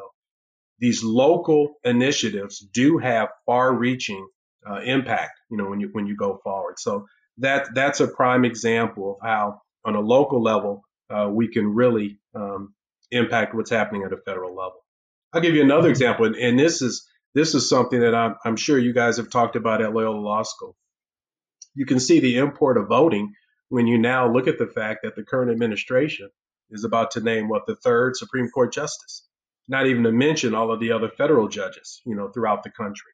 these 0.83 1.01
local 1.01 1.75
initiatives 1.85 2.59
do 2.59 2.97
have 2.97 3.29
far-reaching 3.45 4.27
uh, 4.69 4.81
impact. 4.81 5.31
You 5.49 5.55
know 5.57 5.69
when 5.69 5.79
you 5.79 5.89
when 5.93 6.07
you 6.07 6.17
go 6.17 6.41
forward. 6.43 6.75
So 6.77 7.05
that 7.37 7.73
that's 7.73 8.01
a 8.01 8.07
prime 8.07 8.43
example 8.43 9.05
of 9.13 9.17
how 9.25 9.61
on 9.85 9.95
a 9.95 10.01
local 10.01 10.43
level 10.43 10.81
uh, 11.09 11.29
we 11.31 11.47
can 11.47 11.73
really 11.73 12.19
um, 12.35 12.73
impact 13.11 13.55
what's 13.55 13.69
happening 13.69 14.03
at 14.03 14.11
a 14.11 14.17
federal 14.17 14.53
level. 14.55 14.79
I'll 15.31 15.39
give 15.41 15.55
you 15.55 15.63
another 15.63 15.89
example, 15.89 16.25
and, 16.25 16.35
and 16.35 16.59
this 16.59 16.81
is 16.81 17.07
this 17.33 17.55
is 17.55 17.69
something 17.69 18.01
that 18.01 18.13
I'm, 18.13 18.35
I'm 18.43 18.57
sure 18.57 18.77
you 18.77 18.93
guys 18.93 19.15
have 19.17 19.29
talked 19.29 19.55
about 19.55 19.81
at 19.81 19.93
Loyola 19.93 20.19
Law 20.19 20.43
School. 20.43 20.75
You 21.75 21.85
can 21.85 22.01
see 22.01 22.19
the 22.19 22.37
import 22.37 22.77
of 22.77 22.89
voting 22.89 23.31
when 23.69 23.87
you 23.87 23.97
now 23.97 24.31
look 24.31 24.47
at 24.47 24.59
the 24.59 24.67
fact 24.67 24.99
that 25.03 25.15
the 25.15 25.23
current 25.23 25.49
administration 25.49 26.29
is 26.71 26.83
about 26.83 27.11
to 27.11 27.21
name 27.21 27.47
what 27.47 27.65
the 27.67 27.77
third 27.77 28.17
Supreme 28.17 28.49
Court 28.49 28.73
justice, 28.73 29.25
not 29.67 29.87
even 29.87 30.03
to 30.03 30.11
mention 30.11 30.53
all 30.53 30.71
of 30.71 30.79
the 30.79 30.91
other 30.91 31.09
federal 31.09 31.47
judges, 31.47 32.01
you 32.05 32.15
know, 32.15 32.29
throughout 32.29 32.63
the 32.63 32.69
country. 32.69 33.11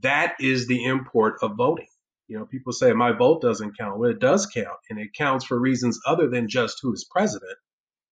That 0.00 0.34
is 0.40 0.66
the 0.66 0.84
import 0.84 1.36
of 1.42 1.56
voting. 1.56 1.88
You 2.26 2.38
know, 2.38 2.46
people 2.46 2.72
say 2.72 2.92
my 2.92 3.12
vote 3.12 3.42
doesn't 3.42 3.76
count. 3.76 3.98
Well, 3.98 4.10
it 4.10 4.18
does 4.18 4.46
count, 4.46 4.78
and 4.88 4.98
it 4.98 5.12
counts 5.12 5.44
for 5.44 5.58
reasons 5.58 6.00
other 6.06 6.28
than 6.28 6.48
just 6.48 6.78
who 6.80 6.92
is 6.92 7.04
president. 7.10 7.56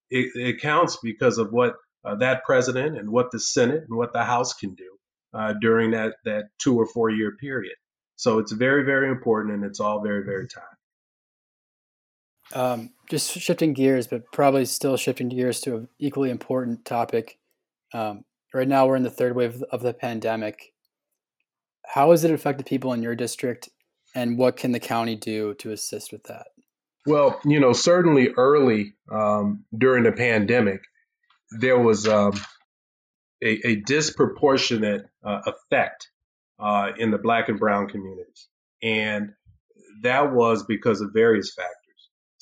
It, 0.09 0.31
it 0.35 0.61
counts 0.61 0.97
because 1.01 1.39
of 1.39 1.51
what 1.51 1.75
uh, 2.05 2.15
that 2.15 2.43
president 2.43 2.97
and 2.97 3.09
what 3.09 3.31
the 3.31 3.39
Senate 3.39 3.83
and 3.87 3.97
what 3.97 4.13
the 4.13 4.23
House 4.23 4.53
can 4.53 4.75
do 4.75 4.97
uh, 5.33 5.53
during 5.59 5.91
that 5.91 6.15
that 6.25 6.49
two 6.59 6.79
or 6.79 6.85
four 6.85 7.09
year 7.09 7.35
period. 7.39 7.75
So 8.15 8.37
it's 8.37 8.51
very 8.51 8.83
very 8.83 9.09
important, 9.09 9.55
and 9.55 9.63
it's 9.65 9.79
all 9.79 10.01
very 10.01 10.23
very 10.23 10.47
time. 10.47 10.63
Um, 12.53 12.91
just 13.09 13.31
shifting 13.31 13.73
gears, 13.73 14.05
but 14.05 14.31
probably 14.31 14.65
still 14.65 14.95
shifting 14.95 15.29
gears 15.29 15.59
to 15.61 15.75
an 15.77 15.89
equally 15.97 16.29
important 16.29 16.85
topic. 16.85 17.39
Um, 17.93 18.23
right 18.53 18.67
now, 18.67 18.87
we're 18.87 18.95
in 18.95 19.03
the 19.03 19.09
third 19.09 19.35
wave 19.35 19.63
of 19.71 19.81
the 19.81 19.93
pandemic. 19.93 20.73
How 21.85 22.11
has 22.11 22.23
it 22.23 22.31
affected 22.31 22.65
people 22.65 22.93
in 22.93 23.03
your 23.03 23.15
district, 23.15 23.69
and 24.15 24.37
what 24.37 24.57
can 24.57 24.71
the 24.71 24.79
county 24.79 25.15
do 25.15 25.53
to 25.55 25.71
assist 25.71 26.11
with 26.11 26.23
that? 26.23 26.47
Well, 27.05 27.39
you 27.45 27.59
know, 27.59 27.73
certainly 27.73 28.29
early 28.29 28.93
um, 29.11 29.65
during 29.77 30.03
the 30.03 30.13
pandemic, 30.13 30.81
there 31.59 31.77
was 31.77 32.07
um, 32.07 32.33
a, 33.43 33.67
a, 33.67 33.75
disproportionate 33.75 35.05
uh, 35.23 35.41
effect 35.45 36.09
uh, 36.59 36.91
in 36.97 37.11
the 37.11 37.17
black 37.17 37.49
and 37.49 37.59
brown 37.59 37.87
communities. 37.87 38.47
And 38.81 39.31
that 40.01 40.33
was 40.33 40.63
because 40.65 41.01
of 41.01 41.11
various 41.13 41.53
factors. 41.53 41.82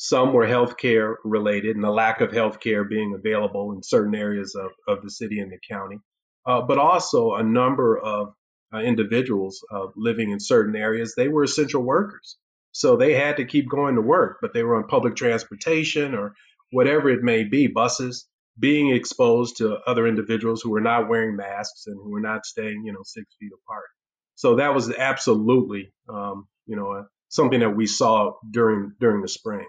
Some 0.03 0.34
were 0.34 0.48
healthcare 0.48 1.17
related 1.24 1.75
and 1.75 1.84
the 1.84 1.91
lack 1.91 2.22
of 2.22 2.31
healthcare 2.31 2.89
being 2.89 3.13
available 3.13 3.72
in 3.74 3.84
certain 3.84 4.15
areas 4.15 4.55
of, 4.55 4.72
of 4.88 5.04
the 5.04 5.12
city 5.12 5.39
and 5.39 5.52
the 5.52 5.60
county, 5.69 5.99
uh, 6.43 6.63
but 6.63 6.80
also 6.80 7.36
a 7.36 7.43
number 7.43 7.99
of 7.99 8.34
uh, 8.73 8.80
individuals 8.80 9.63
uh, 9.71 9.86
living 9.95 10.32
in 10.32 10.39
certain 10.39 10.75
areas, 10.75 11.13
they 11.15 11.28
were 11.28 11.43
essential 11.43 11.84
workers. 11.84 12.38
So 12.71 12.97
they 12.97 13.13
had 13.13 13.38
to 13.38 13.45
keep 13.45 13.69
going 13.69 13.93
to 13.93 14.02
work, 14.02 14.39
but 14.41 14.56
they 14.56 14.63
were 14.63 14.75
on 14.78 14.88
public 14.88 15.15
transportation 15.15 16.15
or 16.15 16.34
whatever 16.71 17.12
it 17.12 17.21
may 17.21 17.43
be, 17.43 17.67
buses 17.67 18.28
being 18.58 18.89
exposed 18.89 19.58
to 19.58 19.78
other 19.86 20.08
individuals 20.08 20.63
who 20.63 20.71
were 20.71 20.82
not 20.82 21.10
wearing 21.10 21.36
masks 21.36 21.86
and 21.86 21.95
who 21.95 22.10
were 22.10 22.21
not 22.21 22.47
staying, 22.47 22.86
you 22.86 22.91
know, 22.91 23.04
six 23.04 23.36
feet 23.39 23.52
apart. 23.54 23.86
So 24.34 24.56
that 24.56 24.73
was 24.73 24.91
absolutely, 24.91 25.93
um, 26.10 26.47
you 26.65 26.75
know, 26.75 26.91
uh, 26.91 27.04
something 27.30 27.60
that 27.60 27.75
we 27.75 27.86
saw 27.86 28.34
during 28.49 28.93
during 28.99 29.21
the 29.21 29.28
spring. 29.28 29.67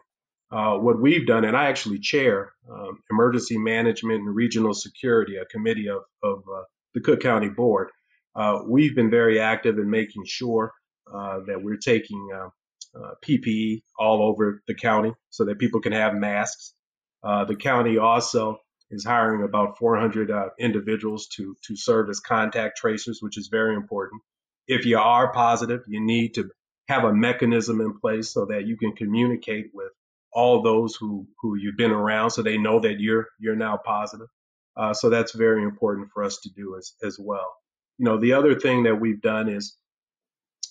Uh, 0.53 0.77
what 0.77 1.01
we've 1.01 1.27
done, 1.27 1.45
and 1.47 1.57
I 1.57 1.67
actually 1.67 1.99
chair 1.99 2.53
um, 2.71 3.01
emergency 3.11 3.57
management 3.57 4.21
and 4.21 4.35
regional 4.35 4.75
security, 4.75 5.37
a 5.37 5.47
committee 5.47 5.89
of, 5.89 6.03
of 6.23 6.41
uh, 6.41 6.65
the 6.93 7.01
Cook 7.01 7.21
County 7.21 7.49
Board. 7.49 7.89
Uh, 8.37 8.61
we've 8.69 8.95
been 8.95 9.11
very 9.11 9.41
active 9.41 9.79
in 9.79 9.89
making 9.89 10.25
sure 10.27 10.73
uh, 11.13 11.41
that 11.47 11.63
we're 11.63 11.79
taking 11.79 12.29
uh, 12.35 13.15
PPE 13.27 13.83
all 13.99 14.23
over 14.23 14.63
the 14.69 14.75
county 14.75 15.15
so 15.31 15.47
that 15.47 15.59
people 15.59 15.81
can 15.81 15.93
have 15.93 16.15
masks. 16.15 16.75
the 17.23 17.57
county 17.59 17.97
also 17.97 18.59
is 18.91 19.05
hiring 19.05 19.43
about 19.43 19.79
400 19.79 20.31
uh, 20.31 20.49
individuals 20.59 21.27
to 21.29 21.57
to 21.67 21.77
serve 21.77 22.11
as 22.11 22.21
contact 22.21 22.77
tracers, 22.77 23.21
which 23.21 23.39
is 23.39 23.49
very 23.49 23.75
important. 23.75 24.21
If 24.69 24.85
you 24.85 24.99
are 24.99 25.33
positive, 25.33 25.81
you 25.89 26.05
need 26.05 26.35
to 26.35 26.51
have 26.89 27.05
a 27.05 27.15
mechanism 27.15 27.81
in 27.81 27.99
place 27.99 28.33
so 28.35 28.45
that 28.47 28.67
you 28.67 28.77
can 28.77 28.93
communicate 28.93 29.71
with 29.73 29.93
all 30.33 30.63
those 30.63 30.97
who 30.97 31.27
who 31.41 31.57
you've 31.57 31.77
been 31.77 31.91
around, 31.91 32.31
so 32.31 32.43
they 32.43 32.59
know 32.59 32.81
that 32.81 33.01
you're 33.01 33.29
you're 33.39 33.57
now 33.57 33.79
positive. 33.85 34.29
Uh, 34.77 34.95
so 34.95 35.11
that's 35.11 35.35
very 35.35 35.63
important 35.63 36.09
for 36.13 36.25
us 36.25 36.39
to 36.43 36.51
do 36.51 36.77
as 36.77 36.95
as 37.03 37.19
well. 37.21 37.55
You 37.99 38.07
know, 38.07 38.19
the 38.19 38.33
other 38.33 38.59
thing 38.59 38.85
that 38.85 39.01
we've 39.01 39.21
done 39.21 39.49
is 39.49 39.77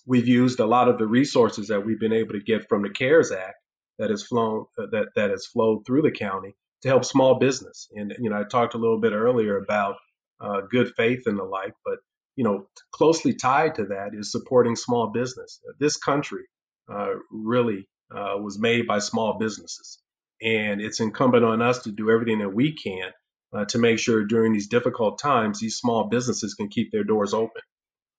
we've 0.06 0.28
used 0.28 0.60
a 0.60 0.65
lot 0.65 0.88
of 0.89 0.97
the 0.97 1.08
resources 1.08 1.67
that 1.67 1.86
we've 1.86 2.00
been 2.00 2.13
able 2.13 2.34
to 2.34 2.41
get 2.41 2.67
from 2.67 2.82
the 2.82 2.89
CARES 2.89 3.32
Act 3.32 3.56
that 4.00 4.10
has 4.10 4.24
flown 4.24 4.65
uh, 4.80 4.88
that 4.91 5.10
that 5.15 5.30
has 5.30 5.45
flowed 5.45 5.86
through 5.86 6.02
the 6.02 6.12
county 6.12 6.56
to 6.82 6.88
help 6.88 7.06
small 7.06 7.36
business. 7.39 7.88
And 7.95 8.15
you 8.19 8.30
know, 8.30 8.39
I 8.39 8.43
talked 8.43 8.74
a 8.74 8.80
little 8.80 9.00
bit 9.00 9.13
earlier 9.13 9.58
about 9.58 9.95
uh, 10.39 10.62
good 10.69 10.91
faith 10.97 11.24
and 11.28 11.38
the 11.38 11.43
like, 11.43 11.74
but 11.86 12.00
you 12.36 12.43
know, 12.43 12.67
closely 12.91 13.34
tied 13.34 13.76
to 13.76 13.86
that 13.86 14.12
is 14.13 14.32
supporting 14.32 14.76
small 14.76 15.12
business. 15.12 15.60
This 15.80 15.97
country 15.97 16.43
uh, 16.91 17.13
really 17.32 17.88
uh, 18.13 18.38
was 18.38 18.60
made 18.60 18.88
by 18.88 19.00
small 19.00 19.38
businesses, 19.38 20.00
and 20.41 20.82
it's 20.82 21.00
incumbent 21.00 21.45
on 21.45 21.62
us 21.62 21.84
to 21.84 21.91
do 21.91 22.10
everything 22.12 22.39
that 22.39 22.54
we 22.54 22.74
can 22.74 23.12
uh, 23.54 23.65
to 23.65 23.78
make 23.78 24.00
sure 24.00 24.24
during 24.26 24.54
these 24.54 24.67
difficult 24.67 25.19
times 25.19 25.60
these 25.60 25.78
small 25.78 26.06
businesses 26.06 26.54
can 26.54 26.69
keep 26.69 26.91
their 26.91 27.04
doors 27.04 27.34
open. 27.34 27.62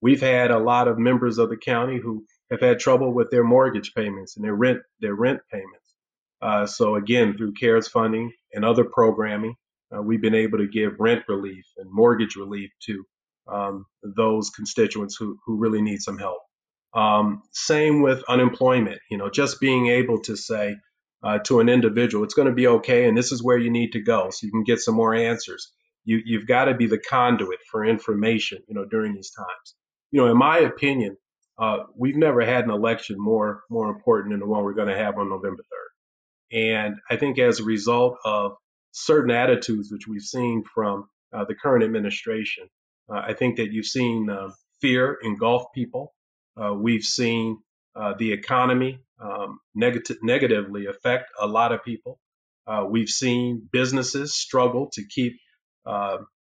We've 0.00 0.20
had 0.20 0.50
a 0.50 0.58
lot 0.58 0.88
of 0.88 0.98
members 0.98 1.38
of 1.38 1.48
the 1.48 1.56
county 1.56 1.98
who 1.98 2.24
have 2.50 2.60
had 2.60 2.80
trouble 2.80 3.12
with 3.12 3.30
their 3.30 3.44
mortgage 3.44 3.94
payments 3.94 4.36
and 4.36 4.44
their 4.44 4.54
rent 4.54 4.80
their 5.00 5.14
rent 5.14 5.40
payments. 5.50 5.94
Uh, 6.40 6.66
so 6.66 6.96
again, 6.96 7.36
through 7.36 7.52
CARES 7.52 7.88
funding 7.88 8.32
and 8.52 8.64
other 8.64 8.84
programming, 8.84 9.54
uh, 9.94 10.02
we've 10.02 10.20
been 10.20 10.34
able 10.34 10.58
to 10.58 10.66
give 10.66 10.98
rent 10.98 11.22
relief 11.28 11.64
and 11.76 11.90
mortgage 11.90 12.34
relief 12.34 12.70
to 12.82 13.04
um, 13.46 13.86
those 14.02 14.50
constituents 14.50 15.16
who, 15.16 15.38
who 15.46 15.56
really 15.56 15.82
need 15.82 16.00
some 16.00 16.18
help. 16.18 16.40
Um, 16.94 17.42
same 17.52 18.02
with 18.02 18.22
unemployment, 18.28 19.00
you 19.10 19.16
know, 19.16 19.30
just 19.30 19.60
being 19.60 19.86
able 19.86 20.20
to 20.22 20.36
say 20.36 20.76
uh, 21.22 21.38
to 21.40 21.60
an 21.60 21.68
individual, 21.68 22.24
it's 22.24 22.34
going 22.34 22.48
to 22.48 22.54
be 22.54 22.66
okay, 22.66 23.06
and 23.06 23.16
this 23.16 23.32
is 23.32 23.42
where 23.42 23.56
you 23.56 23.70
need 23.70 23.92
to 23.92 24.00
go, 24.00 24.28
so 24.30 24.46
you 24.46 24.50
can 24.50 24.64
get 24.64 24.80
some 24.80 24.94
more 24.94 25.14
answers. 25.14 25.72
You, 26.04 26.20
you've 26.24 26.46
got 26.46 26.66
to 26.66 26.74
be 26.74 26.86
the 26.86 26.98
conduit 26.98 27.60
for 27.70 27.84
information, 27.84 28.62
you 28.68 28.74
know, 28.74 28.84
during 28.84 29.14
these 29.14 29.30
times. 29.30 29.74
You 30.10 30.20
know, 30.20 30.30
in 30.30 30.36
my 30.36 30.58
opinion, 30.58 31.16
uh, 31.58 31.84
we've 31.96 32.16
never 32.16 32.44
had 32.44 32.64
an 32.64 32.70
election 32.70 33.16
more 33.18 33.62
more 33.70 33.88
important 33.88 34.32
than 34.32 34.40
the 34.40 34.46
one 34.46 34.64
we're 34.64 34.74
going 34.74 34.88
to 34.88 34.96
have 34.96 35.16
on 35.16 35.28
November 35.28 35.62
3rd. 35.62 35.92
And 36.52 36.96
I 37.08 37.16
think 37.16 37.38
as 37.38 37.60
a 37.60 37.64
result 37.64 38.18
of 38.24 38.52
certain 38.90 39.30
attitudes 39.30 39.90
which 39.90 40.06
we've 40.08 40.22
seen 40.22 40.64
from 40.74 41.06
uh, 41.32 41.44
the 41.44 41.54
current 41.54 41.84
administration, 41.84 42.68
uh, 43.08 43.20
I 43.26 43.34
think 43.34 43.56
that 43.56 43.72
you've 43.72 43.86
seen 43.86 44.28
uh, 44.28 44.50
fear 44.80 45.18
engulf 45.22 45.64
people. 45.74 46.14
Uh, 46.60 46.74
we've 46.74 47.04
seen 47.04 47.58
uh, 47.94 48.14
the 48.18 48.32
economy 48.32 49.00
um, 49.20 49.60
negative, 49.74 50.18
negatively 50.22 50.86
affect 50.86 51.30
a 51.40 51.46
lot 51.46 51.72
of 51.72 51.84
people. 51.84 52.18
Uh, 52.66 52.84
we've 52.88 53.08
seen 53.08 53.68
businesses 53.72 54.34
struggle 54.34 54.88
to 54.92 55.04
keep 55.04 55.34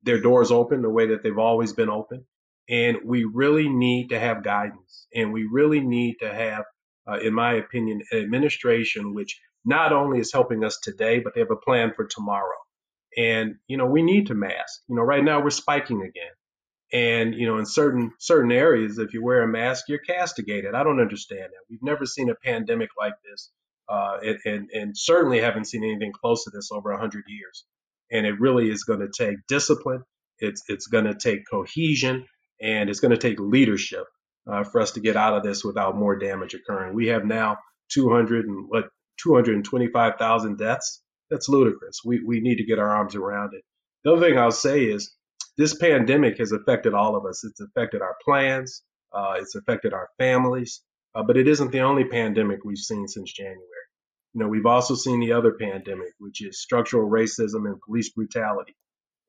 their 0.03 0.19
doors 0.19 0.51
open 0.51 0.81
the 0.81 0.89
way 0.89 1.07
that 1.07 1.21
they've 1.23 1.37
always 1.37 1.73
been 1.73 1.89
open. 1.89 2.25
And 2.69 2.97
we 3.05 3.23
really 3.25 3.69
need 3.69 4.09
to 4.09 4.19
have 4.19 4.43
guidance 4.43 5.07
and 5.13 5.31
we 5.31 5.47
really 5.51 5.79
need 5.79 6.17
to 6.21 6.33
have, 6.33 6.65
in 7.21 7.33
my 7.33 7.53
opinion, 7.53 8.01
an 8.11 8.19
administration 8.19 9.13
which 9.13 9.39
not 9.63 9.93
only 9.93 10.19
is 10.19 10.33
helping 10.33 10.63
us 10.63 10.79
today, 10.81 11.19
but 11.19 11.33
they 11.33 11.41
have 11.41 11.51
a 11.51 11.55
plan 11.55 11.93
for 11.95 12.05
tomorrow. 12.05 12.57
And, 13.17 13.55
you 13.67 13.77
know, 13.77 13.85
we 13.85 14.01
need 14.01 14.27
to 14.27 14.33
mask. 14.33 14.81
You 14.87 14.95
know, 14.95 15.03
right 15.03 15.23
now 15.23 15.41
we're 15.43 15.49
spiking 15.49 16.01
again. 16.01 16.31
And 16.93 17.33
you 17.35 17.47
know, 17.47 17.57
in 17.57 17.65
certain 17.65 18.11
certain 18.19 18.51
areas, 18.51 18.97
if 18.97 19.13
you 19.13 19.23
wear 19.23 19.43
a 19.43 19.47
mask, 19.47 19.85
you're 19.87 19.99
castigated. 19.99 20.75
I 20.75 20.83
don't 20.83 20.99
understand 20.99 21.43
that. 21.43 21.65
We've 21.69 21.83
never 21.83 22.05
seen 22.05 22.29
a 22.29 22.35
pandemic 22.35 22.89
like 22.99 23.13
this, 23.23 23.49
uh, 23.87 24.17
and, 24.45 24.69
and, 24.73 24.97
certainly 24.97 25.39
haven't 25.39 25.65
seen 25.65 25.83
anything 25.83 26.11
close 26.11 26.43
to 26.43 26.49
this 26.49 26.69
over 26.71 26.95
hundred 26.97 27.23
years. 27.27 27.65
And 28.11 28.25
it 28.25 28.39
really 28.41 28.69
is 28.69 28.83
going 28.83 28.99
to 28.99 29.09
take 29.09 29.37
discipline. 29.47 30.03
It's 30.39 30.63
it's 30.67 30.87
going 30.87 31.05
to 31.05 31.15
take 31.15 31.49
cohesion, 31.49 32.25
and 32.61 32.89
it's 32.89 32.99
going 32.99 33.11
to 33.11 33.17
take 33.17 33.39
leadership 33.39 34.05
uh, 34.51 34.65
for 34.65 34.81
us 34.81 34.91
to 34.91 34.99
get 34.99 35.15
out 35.15 35.37
of 35.37 35.43
this 35.43 35.63
without 35.63 35.95
more 35.95 36.17
damage 36.17 36.53
occurring. 36.53 36.93
We 36.93 37.07
have 37.07 37.23
now 37.23 37.57
200 37.93 38.45
and 38.47 38.65
what 38.67 38.89
225,000 39.23 40.57
deaths. 40.57 41.01
That's 41.29 41.47
ludicrous. 41.47 42.01
We 42.03 42.21
we 42.21 42.41
need 42.41 42.57
to 42.57 42.65
get 42.65 42.79
our 42.79 42.89
arms 42.89 43.15
around 43.15 43.53
it. 43.53 43.63
The 44.03 44.11
other 44.11 44.27
thing 44.27 44.37
I'll 44.37 44.51
say 44.51 44.83
is 44.83 45.15
this 45.57 45.75
pandemic 45.75 46.37
has 46.37 46.51
affected 46.51 46.93
all 46.93 47.15
of 47.15 47.25
us. 47.25 47.43
It's 47.43 47.59
affected 47.59 48.01
our 48.01 48.15
plans. 48.23 48.83
Uh, 49.13 49.35
it's 49.37 49.55
affected 49.55 49.93
our 49.93 50.09
families. 50.17 50.81
Uh, 51.13 51.23
but 51.23 51.37
it 51.37 51.47
isn't 51.47 51.71
the 51.71 51.81
only 51.81 52.05
pandemic 52.05 52.63
we've 52.63 52.77
seen 52.77 53.07
since 53.07 53.31
January. 53.33 53.59
You 54.33 54.41
know, 54.41 54.47
we've 54.47 54.65
also 54.65 54.95
seen 54.95 55.19
the 55.19 55.33
other 55.33 55.51
pandemic, 55.51 56.13
which 56.19 56.41
is 56.41 56.61
structural 56.61 57.09
racism 57.09 57.67
and 57.67 57.81
police 57.81 58.09
brutality. 58.11 58.75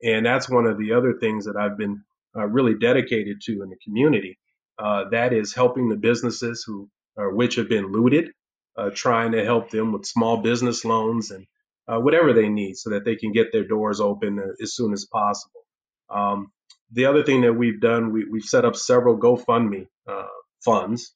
And 0.01 0.25
that's 0.25 0.49
one 0.49 0.65
of 0.65 0.77
the 0.77 0.93
other 0.93 1.13
things 1.19 1.45
that 1.45 1.57
I've 1.57 1.77
been 1.77 2.03
uh, 2.35 2.47
really 2.47 2.75
dedicated 2.75 3.41
to 3.41 3.63
in 3.63 3.69
the 3.69 3.77
community. 3.83 4.39
Uh, 4.79 5.09
that 5.11 5.33
is 5.33 5.53
helping 5.53 5.89
the 5.89 5.97
businesses 5.97 6.63
who, 6.65 6.89
which 7.17 7.55
have 7.55 7.69
been 7.69 7.91
looted, 7.91 8.31
uh, 8.77 8.89
trying 8.93 9.33
to 9.33 9.43
help 9.43 9.69
them 9.69 9.91
with 9.91 10.05
small 10.05 10.37
business 10.37 10.83
loans 10.83 11.31
and 11.31 11.45
uh, 11.87 11.99
whatever 11.99 12.33
they 12.33 12.49
need 12.49 12.75
so 12.75 12.91
that 12.91 13.05
they 13.05 13.15
can 13.15 13.31
get 13.31 13.51
their 13.51 13.67
doors 13.67 13.99
open 13.99 14.39
as 14.61 14.73
soon 14.73 14.93
as 14.93 15.05
possible. 15.05 15.62
Um, 16.09 16.51
the 16.91 17.05
other 17.05 17.23
thing 17.23 17.41
that 17.41 17.53
we've 17.53 17.81
done, 17.81 18.11
we, 18.11 18.25
have 18.33 18.43
set 18.43 18.65
up 18.65 18.75
several 18.75 19.17
GoFundMe 19.17 19.87
uh, 20.07 20.27
funds 20.63 21.13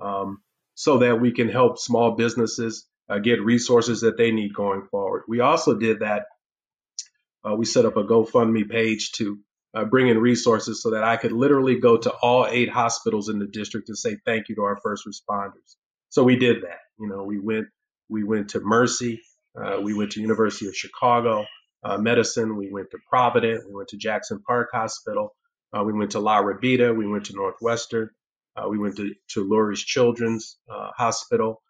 um, 0.00 0.42
so 0.74 0.98
that 0.98 1.20
we 1.20 1.32
can 1.32 1.48
help 1.48 1.78
small 1.78 2.12
businesses 2.12 2.86
uh, 3.08 3.18
get 3.18 3.42
resources 3.42 4.02
that 4.02 4.16
they 4.16 4.30
need 4.30 4.54
going 4.54 4.82
forward. 4.90 5.22
We 5.28 5.40
also 5.40 5.74
did 5.74 6.00
that. 6.00 6.26
Uh, 7.44 7.54
we 7.54 7.64
set 7.64 7.84
up 7.84 7.96
a 7.96 8.04
GoFundMe 8.04 8.68
page 8.68 9.12
to 9.12 9.38
uh, 9.74 9.84
bring 9.84 10.08
in 10.08 10.18
resources 10.18 10.82
so 10.82 10.90
that 10.90 11.04
I 11.04 11.16
could 11.16 11.32
literally 11.32 11.78
go 11.78 11.96
to 11.96 12.10
all 12.10 12.46
eight 12.48 12.70
hospitals 12.70 13.28
in 13.28 13.38
the 13.38 13.46
district 13.46 13.88
and 13.88 13.98
say 13.98 14.16
thank 14.24 14.48
you 14.48 14.54
to 14.56 14.62
our 14.62 14.78
first 14.82 15.04
responders. 15.06 15.76
So 16.10 16.22
we 16.22 16.36
did 16.36 16.62
that. 16.62 16.78
You 16.98 17.08
know, 17.08 17.24
we 17.24 17.40
went 17.40 17.66
we 18.08 18.22
went 18.22 18.50
to 18.50 18.60
Mercy, 18.60 19.20
uh, 19.60 19.80
we 19.82 19.94
went 19.94 20.12
to 20.12 20.20
University 20.20 20.68
of 20.68 20.76
Chicago 20.76 21.46
uh, 21.84 21.98
Medicine, 21.98 22.56
we 22.56 22.70
went 22.70 22.90
to 22.90 22.98
Provident, 23.08 23.64
we 23.66 23.74
went 23.74 23.88
to 23.88 23.96
Jackson 23.96 24.42
Park 24.46 24.70
Hospital, 24.72 25.34
uh, 25.76 25.82
we 25.84 25.92
went 25.92 26.12
to 26.12 26.20
La 26.20 26.42
Rabida, 26.42 26.96
we 26.96 27.06
went 27.06 27.26
to 27.26 27.34
Northwestern, 27.34 28.10
uh, 28.56 28.68
we 28.68 28.78
went 28.78 28.96
to, 28.96 29.14
to 29.30 29.44
Lurie's 29.44 29.82
Children's 29.82 30.58
uh, 30.70 30.90
Hospital, 30.96 31.60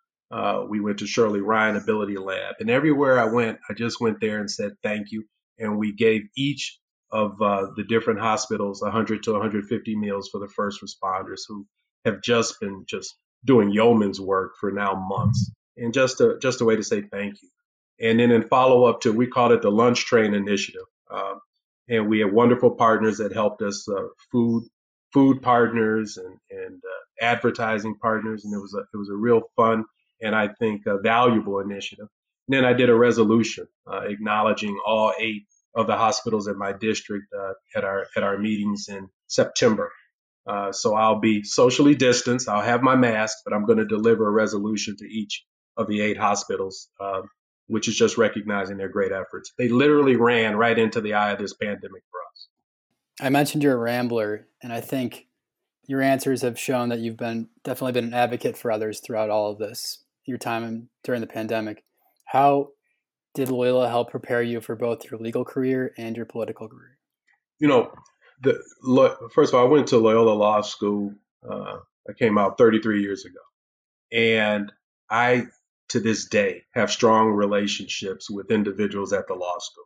we 0.69 0.81
went 0.81 0.99
to 0.99 1.07
Shirley 1.07 1.41
Ryan 1.41 1.77
Ability 1.77 2.17
Lab, 2.17 2.57
and 2.61 2.71
everywhere 2.71 3.19
I 3.19 3.27
went, 3.27 3.59
I 3.69 3.75
just 3.75 4.01
went 4.01 4.21
there 4.21 4.39
and 4.39 4.51
said 4.51 4.73
thank 4.83 5.11
you, 5.11 5.25
and 5.59 5.79
we 5.79 5.93
gave 5.93 6.23
each 6.37 6.79
of 7.11 7.39
the 7.39 7.85
different 7.89 8.21
hospitals 8.21 8.83
100 8.83 9.23
to 9.25 9.33
150 9.33 9.97
meals 9.97 10.29
for 10.31 10.41
the 10.41 10.49
first 10.49 10.81
responders 10.83 11.43
who 11.49 11.67
have 12.05 12.23
just 12.23 12.61
been 12.61 12.85
just 12.87 13.17
doing 13.45 13.71
yeoman's 13.71 14.21
work 14.21 14.53
for 14.61 14.71
now 14.71 14.95
months, 14.95 15.51
and 15.77 15.93
just 15.93 16.21
a 16.21 16.39
just 16.41 16.61
a 16.61 16.65
way 16.65 16.77
to 16.77 16.83
say 16.83 17.03
thank 17.03 17.43
you. 17.43 17.49
And 18.01 18.19
then 18.19 18.31
in 18.31 18.43
follow 18.49 18.85
up 18.85 19.01
to, 19.03 19.13
we 19.13 19.27
called 19.27 19.53
it 19.53 19.63
the 19.63 19.71
Lunch 19.71 20.07
Train 20.07 20.35
Initiative, 20.35 20.87
um, 21.11 21.41
and 21.89 22.09
we 22.09 22.21
had 22.21 22.33
wonderful 22.33 22.73
partners 22.73 23.19
that 23.19 23.33
helped 23.33 23.63
us, 23.63 23.89
uh, 23.89 24.09
food 24.33 24.65
food 25.13 25.43
partners 25.43 26.17
and 26.17 26.37
and 26.51 26.77
uh, 26.77 27.25
advertising 27.25 27.97
partners, 28.03 28.45
and 28.45 28.53
it 28.53 28.59
was 28.61 28.75
a 28.75 28.81
it 28.93 28.97
was 28.97 29.11
a 29.11 29.17
real 29.17 29.43
fun 29.57 29.85
and 30.21 30.35
I 30.35 30.49
think 30.49 30.83
a 30.87 30.99
valuable 30.99 31.61
initiative. 31.61 32.09
And 32.49 32.57
then 32.57 32.65
I 32.65 32.73
did 32.73 32.91
a 32.91 32.95
resolution 32.95 33.67
uh, 33.91 34.03
acknowledging 34.03 34.79
all 34.85 35.13
eight 35.19 35.45
of 35.75 35.87
the 35.87 35.97
hospitals 35.97 36.47
in 36.47 36.59
my 36.59 36.73
district 36.73 37.27
uh, 37.37 37.53
at 37.77 37.85
our 37.85 38.07
at 38.17 38.23
our 38.23 38.39
meetings 38.39 38.89
in 38.89 39.09
September. 39.27 39.91
Uh, 40.47 40.73
so 40.73 40.95
I'll 40.95 41.21
be 41.21 41.43
socially 41.43 41.95
distanced. 41.95 42.49
I'll 42.49 42.63
have 42.63 42.83
my 42.83 42.97
mask, 42.97 43.39
but 43.45 43.55
I'm 43.55 43.65
going 43.65 43.79
to 43.79 43.87
deliver 43.87 44.29
a 44.29 44.31
resolution 44.31 44.97
to 44.99 45.07
each 45.07 45.45
of 45.77 45.89
the 45.89 46.01
eight 46.03 46.19
hospitals, 46.19 46.89
uh, 47.01 47.23
which 47.67 47.89
is 47.89 47.97
just 47.97 48.19
recognizing 48.19 48.77
their 48.77 48.89
great 48.89 49.13
efforts. 49.13 49.53
They 49.59 49.69
literally 49.69 50.17
ran 50.17 50.57
right 50.57 50.79
into 50.79 51.01
the 51.01 51.15
eye 51.15 51.33
of 51.33 51.39
this 51.39 51.55
pandemic 51.55 52.03
for 52.11 52.21
us. 52.33 52.49
I 53.21 53.31
mentioned 53.31 53.63
you're 53.63 53.75
a 53.75 53.79
rambler, 53.79 54.47
and 54.63 54.73
I 54.73 54.81
think 54.81 55.27
your 55.87 56.03
answers 56.03 56.43
have 56.43 56.59
shown 56.59 56.89
that 56.89 57.01
you've 57.01 57.17
been 57.17 57.49
definitely 57.63 57.93
been 57.93 58.09
an 58.09 58.15
advocate 58.15 58.57
for 58.57 58.71
others 58.71 59.01
throughout 59.01 59.31
all 59.31 59.51
of 59.51 59.59
this, 59.59 60.05
your 60.25 60.39
time 60.39 60.89
during 61.03 61.21
the 61.21 61.27
pandemic. 61.27 61.85
How 62.25 62.71
did 63.35 63.51
Loyola 63.51 63.89
help 63.89 64.11
prepare 64.11 64.43
you 64.43 64.61
for 64.61 64.77
both 64.77 65.11
your 65.11 65.21
legal 65.21 65.45
career 65.45 65.93
and 65.99 66.17
your 66.17 66.27
political 66.27 66.69
career? 66.69 66.99
You 67.59 67.69
know, 67.69 67.93
the 68.43 68.61
first 69.35 69.53
of 69.53 69.59
all, 69.59 69.67
I 69.67 69.71
went 69.71 69.89
to 69.89 69.99
Loyola 69.99 70.35
Law 70.35 70.61
School. 70.63 71.15
Uh, 71.49 71.79
I 72.09 72.13
came 72.19 72.39
out 72.39 72.59
33 72.59 73.03
years 73.03 73.25
ago, 73.25 73.41
and 74.13 74.73
I, 75.11 75.47
to 75.91 76.01
this 76.01 76.27
day, 76.27 76.63
have 76.75 76.91
strong 76.91 77.29
relationships 77.31 78.31
with 78.31 78.51
individuals 78.51 79.13
at 79.13 79.27
the 79.29 79.35
law 79.35 79.59
school, 79.59 79.85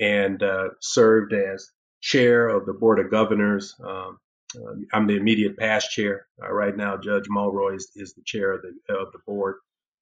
and 0.00 0.42
uh, 0.42 0.68
served 0.80 1.32
as 1.32 1.70
chair 2.00 2.48
of 2.48 2.66
the 2.66 2.72
board 2.72 2.98
of 2.98 3.10
governors. 3.10 3.74
Um, 3.84 4.18
uh, 4.56 4.74
I'm 4.92 5.06
the 5.06 5.16
immediate 5.16 5.58
past 5.58 5.90
chair 5.90 6.26
uh, 6.42 6.50
right 6.52 6.76
now. 6.76 6.96
Judge 6.96 7.26
Mulroy 7.28 7.74
is, 7.74 7.90
is, 7.96 8.14
the 8.14 8.22
chair 8.24 8.52
of 8.52 8.62
the 8.62 8.94
of 8.94 9.12
the 9.12 9.18
board. 9.26 9.56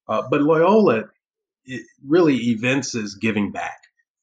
Uh, 0.09 0.23
but 0.31 0.43
Loyola 0.43 1.05
really 2.07 2.37
evinces 2.37 3.17
giving 3.17 3.51
back, 3.51 3.79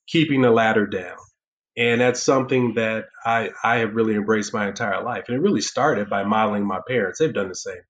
keeping 0.08 0.42
the 0.42 0.52
ladder 0.52 0.88
down. 0.88 1.18
And 1.76 2.02
that's 2.02 2.22
something 2.22 2.76
that 2.76 3.06
I, 3.26 3.50
I 3.64 3.78
have 3.78 3.96
really 3.96 4.16
embraced 4.16 4.54
my 4.54 4.68
entire 4.68 5.04
life. 5.04 5.26
And 5.28 5.36
it 5.36 5.42
really 5.42 5.62
started 5.62 6.10
by 6.10 6.24
modeling 6.24 6.66
my 6.66 6.80
parents. 6.88 7.20
They've 7.20 7.34
done 7.34 7.50
the 7.50 7.56
same 7.56 7.74
thing. 7.74 7.84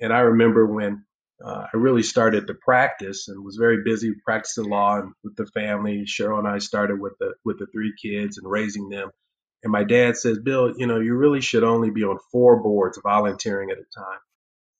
And 0.00 0.12
I 0.12 0.20
remember 0.20 0.66
when 0.66 1.04
uh, 1.44 1.66
I 1.72 1.76
really 1.76 2.02
started 2.02 2.46
to 2.46 2.54
practice 2.54 3.28
and 3.28 3.44
was 3.44 3.56
very 3.56 3.82
busy 3.84 4.12
practicing 4.24 4.68
law 4.68 4.98
and 4.98 5.12
with 5.24 5.36
the 5.36 5.46
family. 5.46 6.04
Cheryl 6.06 6.38
and 6.38 6.48
I 6.48 6.58
started 6.58 7.00
with 7.00 7.14
the 7.18 7.34
with 7.44 7.58
the 7.58 7.66
three 7.66 7.94
kids 8.00 8.38
and 8.38 8.50
raising 8.50 8.88
them. 8.88 9.10
And 9.62 9.72
my 9.72 9.84
dad 9.84 10.16
says, 10.16 10.38
Bill, 10.38 10.72
you 10.76 10.86
know, 10.86 11.00
you 11.00 11.14
really 11.14 11.40
should 11.40 11.64
only 11.64 11.90
be 11.90 12.02
on 12.04 12.18
four 12.32 12.62
boards 12.62 12.98
volunteering 13.02 13.70
at 13.70 13.78
a 13.78 13.84
time. 13.98 14.18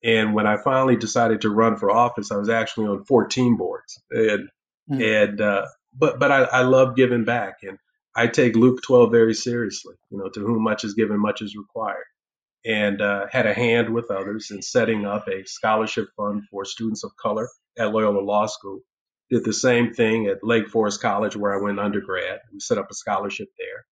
And 0.03 0.35
when 0.35 0.47
I 0.47 0.57
finally 0.57 0.97
decided 0.97 1.43
to 1.43 1.51
run 1.51 1.77
for 1.77 1.91
office, 1.91 2.31
I 2.31 2.37
was 2.37 2.49
actually 2.49 2.87
on 2.87 3.05
14 3.05 3.57
boards. 3.57 4.01
And 4.11 4.49
mm-hmm. 4.91 5.03
and 5.03 5.41
uh, 5.41 5.67
but 5.97 6.19
but 6.19 6.31
I, 6.33 6.43
I 6.45 6.63
love 6.63 6.97
giving 6.97 7.25
back. 7.25 7.59
And 7.63 7.79
I 8.15 8.27
take 8.27 8.57
Luke 8.57 8.81
12 8.83 9.11
very 9.11 9.35
seriously. 9.35 9.95
You 10.11 10.19
know, 10.19 10.29
to 10.31 10.41
whom 10.41 10.63
much 10.63 10.85
is 10.85 10.95
given, 10.95 11.21
much 11.21 11.43
is 11.43 11.57
required. 11.57 12.05
And 12.65 13.01
uh, 13.01 13.27
had 13.31 13.47
a 13.47 13.55
hand 13.55 13.89
with 13.93 14.11
others 14.11 14.51
in 14.51 14.61
setting 14.61 15.07
up 15.07 15.27
a 15.29 15.47
scholarship 15.47 16.09
fund 16.17 16.43
for 16.51 16.65
students 16.65 17.05
of 17.05 17.17
color 17.17 17.49
at 17.79 17.93
Loyola 17.93 18.21
Law 18.21 18.47
School. 18.47 18.81
Did 19.31 19.45
the 19.45 19.53
same 19.53 19.95
thing 19.95 20.27
at 20.27 20.45
Lake 20.45 20.69
Forest 20.69 21.01
College, 21.01 21.37
where 21.37 21.59
I 21.59 21.63
went 21.63 21.81
undergrad. 21.81 22.41
We 22.53 22.61
set 22.61 22.79
up 22.79 22.91
a 22.91 22.95
scholarship 22.95 23.49
there. 23.59 23.87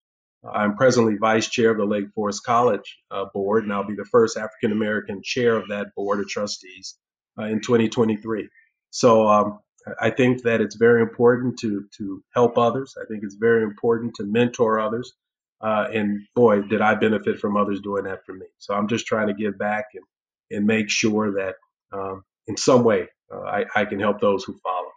I'm 0.53 0.77
presently 0.77 1.17
vice 1.17 1.49
chair 1.49 1.71
of 1.71 1.79
the 1.79 1.85
Lake 1.85 2.07
Forest 2.15 2.45
College 2.45 2.99
uh, 3.11 3.27
board, 3.33 3.65
and 3.65 3.73
I'll 3.73 3.87
be 3.87 3.95
the 3.95 4.05
first 4.05 4.37
African 4.37 4.73
American 4.73 5.23
chair 5.23 5.57
of 5.57 5.69
that 5.69 5.95
board 5.95 6.21
of 6.21 6.29
trustees 6.29 6.97
uh, 7.39 7.45
in 7.45 7.61
2023. 7.61 8.49
So 8.91 9.29
um, 9.29 9.59
I 10.01 10.11
think 10.11 10.43
that 10.43 10.61
it's 10.61 10.77
very 10.77 11.03
important 11.03 11.59
to 11.61 11.87
to 11.99 12.23
help 12.35 12.59
others. 12.59 12.95
I 13.01 13.07
think 13.07 13.23
it's 13.25 13.37
very 13.37 13.63
important 13.63 14.15
to 14.17 14.25
mentor 14.25 14.81
others. 14.81 15.15
Uh, 15.61 15.87
and 15.93 16.21
boy, 16.35 16.63
did 16.63 16.81
I 16.81 16.95
benefit 16.95 17.39
from 17.39 17.57
others 17.57 17.81
doing 17.81 18.05
that 18.05 18.25
for 18.25 18.35
me. 18.35 18.47
So 18.59 18.75
I'm 18.75 18.89
just 18.89 19.07
trying 19.07 19.29
to 19.29 19.35
give 19.35 19.59
back 19.59 19.87
and 19.95 20.05
and 20.51 20.65
make 20.65 20.91
sure 20.91 21.33
that 21.33 21.57
um, 21.93 22.23
in 22.47 22.57
some 22.57 22.85
way 22.85 23.09
uh, 23.33 23.41
I, 23.41 23.65
I, 23.75 23.85
can 23.85 23.99
help 23.99 24.21
those 24.21 24.45
who 24.45 24.57
follow. 24.63 24.93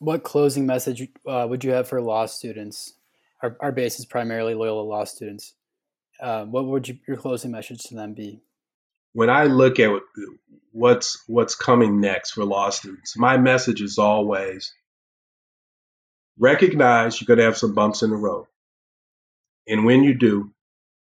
What 0.00 0.24
closing 0.24 0.66
message 0.66 1.06
uh, 1.28 1.46
would 1.48 1.62
you 1.62 1.70
have 1.70 1.86
for 1.86 2.00
law 2.00 2.26
students? 2.26 2.94
Our, 3.40 3.56
our 3.60 3.70
base 3.70 4.00
is 4.00 4.06
primarily 4.06 4.54
Loyola 4.54 4.80
law 4.80 5.04
students. 5.04 5.54
Um, 6.20 6.50
what 6.50 6.66
would 6.66 6.88
you, 6.88 6.98
your 7.06 7.18
closing 7.18 7.52
message 7.52 7.84
to 7.84 7.94
them 7.94 8.14
be? 8.14 8.40
when 9.12 9.30
I 9.30 9.44
look 9.44 9.80
at 9.80 9.90
what's 10.72 11.24
what's 11.26 11.54
coming 11.54 12.00
next 12.00 12.30
for 12.32 12.44
law 12.44 12.70
students, 12.70 13.16
my 13.16 13.36
message 13.36 13.80
is 13.80 13.98
always 13.98 14.72
recognize 16.38 17.20
you're 17.20 17.26
going 17.26 17.38
to 17.38 17.44
have 17.44 17.56
some 17.56 17.74
bumps 17.74 18.02
in 18.02 18.10
the 18.10 18.16
road. 18.16 18.46
And 19.68 19.84
when 19.84 20.02
you 20.02 20.14
do, 20.14 20.52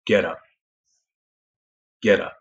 get 0.07 0.25
up. 0.25 0.41
Get 2.03 2.21
up. 2.21 2.37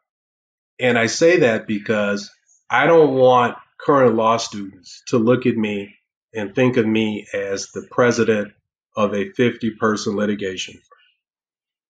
And 0.79 0.97
I 0.97 1.05
say 1.07 1.39
that 1.39 1.67
because 1.67 2.31
I 2.69 2.85
don't 2.87 3.13
want 3.13 3.57
current 3.79 4.15
law 4.15 4.37
students 4.37 5.03
to 5.07 5.17
look 5.17 5.45
at 5.45 5.55
me 5.55 5.95
and 6.33 6.53
think 6.53 6.77
of 6.77 6.85
me 6.85 7.27
as 7.33 7.67
the 7.67 7.87
president 7.91 8.53
of 8.95 9.13
a 9.13 9.31
50 9.31 9.71
person 9.71 10.15
litigation 10.15 10.75
firm 10.75 10.81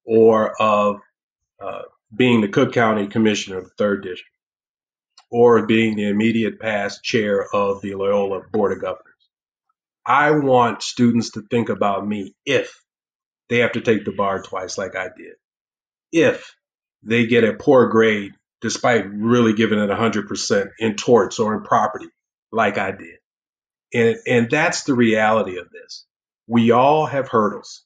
or 0.06 0.62
of 0.62 1.02
uh, 1.62 1.84
being 2.16 2.42
the 2.42 2.48
Cook 2.48 2.74
County 2.74 3.08
Commissioner 3.08 3.60
of 3.60 3.66
the 3.66 3.74
Third 3.78 4.04
District, 4.04 4.30
or 5.30 5.66
being 5.68 5.96
the 5.96 6.08
immediate 6.08 6.60
past 6.60 7.04
chair 7.04 7.46
of 7.54 7.82
the 7.82 7.94
Loyola 7.94 8.42
Board 8.52 8.72
of 8.72 8.82
Governors. 8.82 9.06
I 10.06 10.32
want 10.32 10.82
students 10.82 11.32
to 11.32 11.44
think 11.52 11.70
about 11.70 12.08
me 12.08 12.34
if 12.46 12.82
they 13.50 13.60
have 13.60 13.74
to 13.74 13.82
take 13.82 14.06
the 14.06 14.12
bar 14.12 14.42
twice, 14.42 14.78
like 14.78 14.96
I 14.96 15.10
did. 15.16 15.34
If 16.12 16.56
they 17.04 17.28
get 17.28 17.44
a 17.44 17.54
poor 17.54 17.88
grade 17.88 18.34
despite 18.62 19.10
really 19.10 19.54
giving 19.54 19.80
it 19.80 19.90
100% 19.90 20.70
in 20.80 20.96
torts 20.96 21.40
or 21.40 21.56
in 21.56 21.64
property, 21.64 22.08
like 22.52 22.78
I 22.78 22.92
did. 22.92 23.18
And, 23.94 24.18
and 24.28 24.52
that's 24.52 24.84
the 24.84 24.94
reality 24.94 25.58
of 25.58 25.70
this. 25.72 26.06
We 26.48 26.72
all 26.72 27.06
have 27.06 27.30
hurdles, 27.30 27.84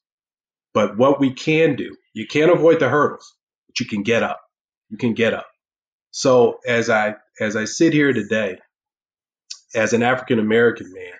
but 0.73 0.97
what 0.97 1.19
we 1.19 1.33
can 1.33 1.75
do, 1.75 1.95
you 2.13 2.27
can't 2.27 2.51
avoid 2.51 2.79
the 2.79 2.89
hurdles, 2.89 3.35
but 3.67 3.79
you 3.79 3.85
can 3.85 4.03
get 4.03 4.23
up. 4.23 4.41
You 4.89 4.97
can 4.97 5.13
get 5.13 5.33
up. 5.33 5.47
So 6.11 6.59
as 6.65 6.89
I, 6.89 7.15
as 7.39 7.55
I 7.55 7.65
sit 7.65 7.93
here 7.93 8.13
today, 8.13 8.57
as 9.75 9.93
an 9.93 10.03
African 10.03 10.39
American 10.39 10.91
man, 10.93 11.13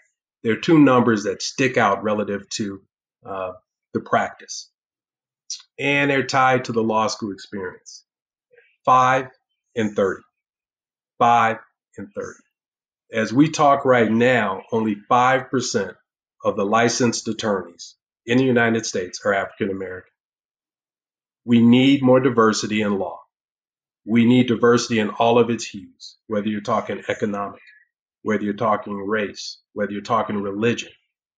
there 0.44 0.54
are 0.54 0.62
two 0.62 0.80
numbers 0.80 1.24
that 1.24 1.42
stick 1.42 1.78
out 1.78 2.04
relative 2.04 2.48
to 2.50 2.82
uh, 3.26 3.54
the 3.94 4.02
practice, 4.02 4.70
and 5.80 6.12
they're 6.12 6.26
tied 6.28 6.66
to 6.66 6.72
the 6.72 6.84
law 6.84 7.08
school 7.08 7.32
experience. 7.32 8.06
Five 8.86 9.28
and 9.76 9.96
30. 9.96 10.22
Five 11.20 11.58
and 11.98 12.10
30. 12.16 12.30
As 13.14 13.34
we 13.34 13.50
talk 13.50 13.86
right 13.86 14.12
now, 14.12 14.64
only 14.72 14.96
5% 15.10 15.96
of 16.44 16.56
the 16.58 16.66
licensed 16.66 17.28
attorneys 17.28 17.96
in 18.26 18.38
the 18.38 18.44
United 18.44 18.86
States 18.86 19.22
are 19.26 19.34
African 19.34 19.70
American. 19.70 20.12
We 21.46 21.62
need 21.62 22.04
more 22.04 22.20
diversity 22.20 22.82
in 22.82 23.00
law. 23.00 23.22
We 24.06 24.26
need 24.26 24.48
diversity 24.48 25.00
in 25.00 25.10
all 25.12 25.40
of 25.40 25.50
its 25.50 25.66
hues, 25.66 26.18
whether 26.28 26.48
you're 26.48 26.62
talking 26.62 27.04
economic, 27.10 27.62
whether 28.24 28.44
you're 28.44 28.54
talking 28.54 28.98
race, 28.98 29.60
whether 29.74 29.92
you're 29.92 30.02
talking 30.02 30.38
religion, 30.42 30.92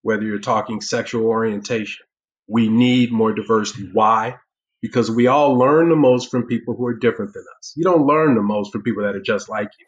whether 0.04 0.24
you're 0.24 0.40
talking 0.40 0.82
sexual 0.82 1.28
orientation. 1.28 2.06
We 2.48 2.70
need 2.70 3.12
more 3.12 3.34
diversity. 3.34 3.90
Why? 3.92 4.38
Because 4.82 5.10
we 5.10 5.28
all 5.28 5.58
learn 5.58 5.90
the 5.90 5.96
most 5.96 6.30
from 6.30 6.48
people 6.48 6.76
who 6.76 6.86
are 6.86 6.94
different 6.98 7.34
than 7.34 7.44
us. 7.58 7.74
You 7.76 7.84
don't 7.84 8.06
learn 8.06 8.36
the 8.36 8.42
most 8.42 8.72
from 8.72 8.84
people 8.84 9.04
that 9.04 9.16
are 9.16 9.22
just 9.22 9.50
like 9.50 9.70
you. 9.80 9.86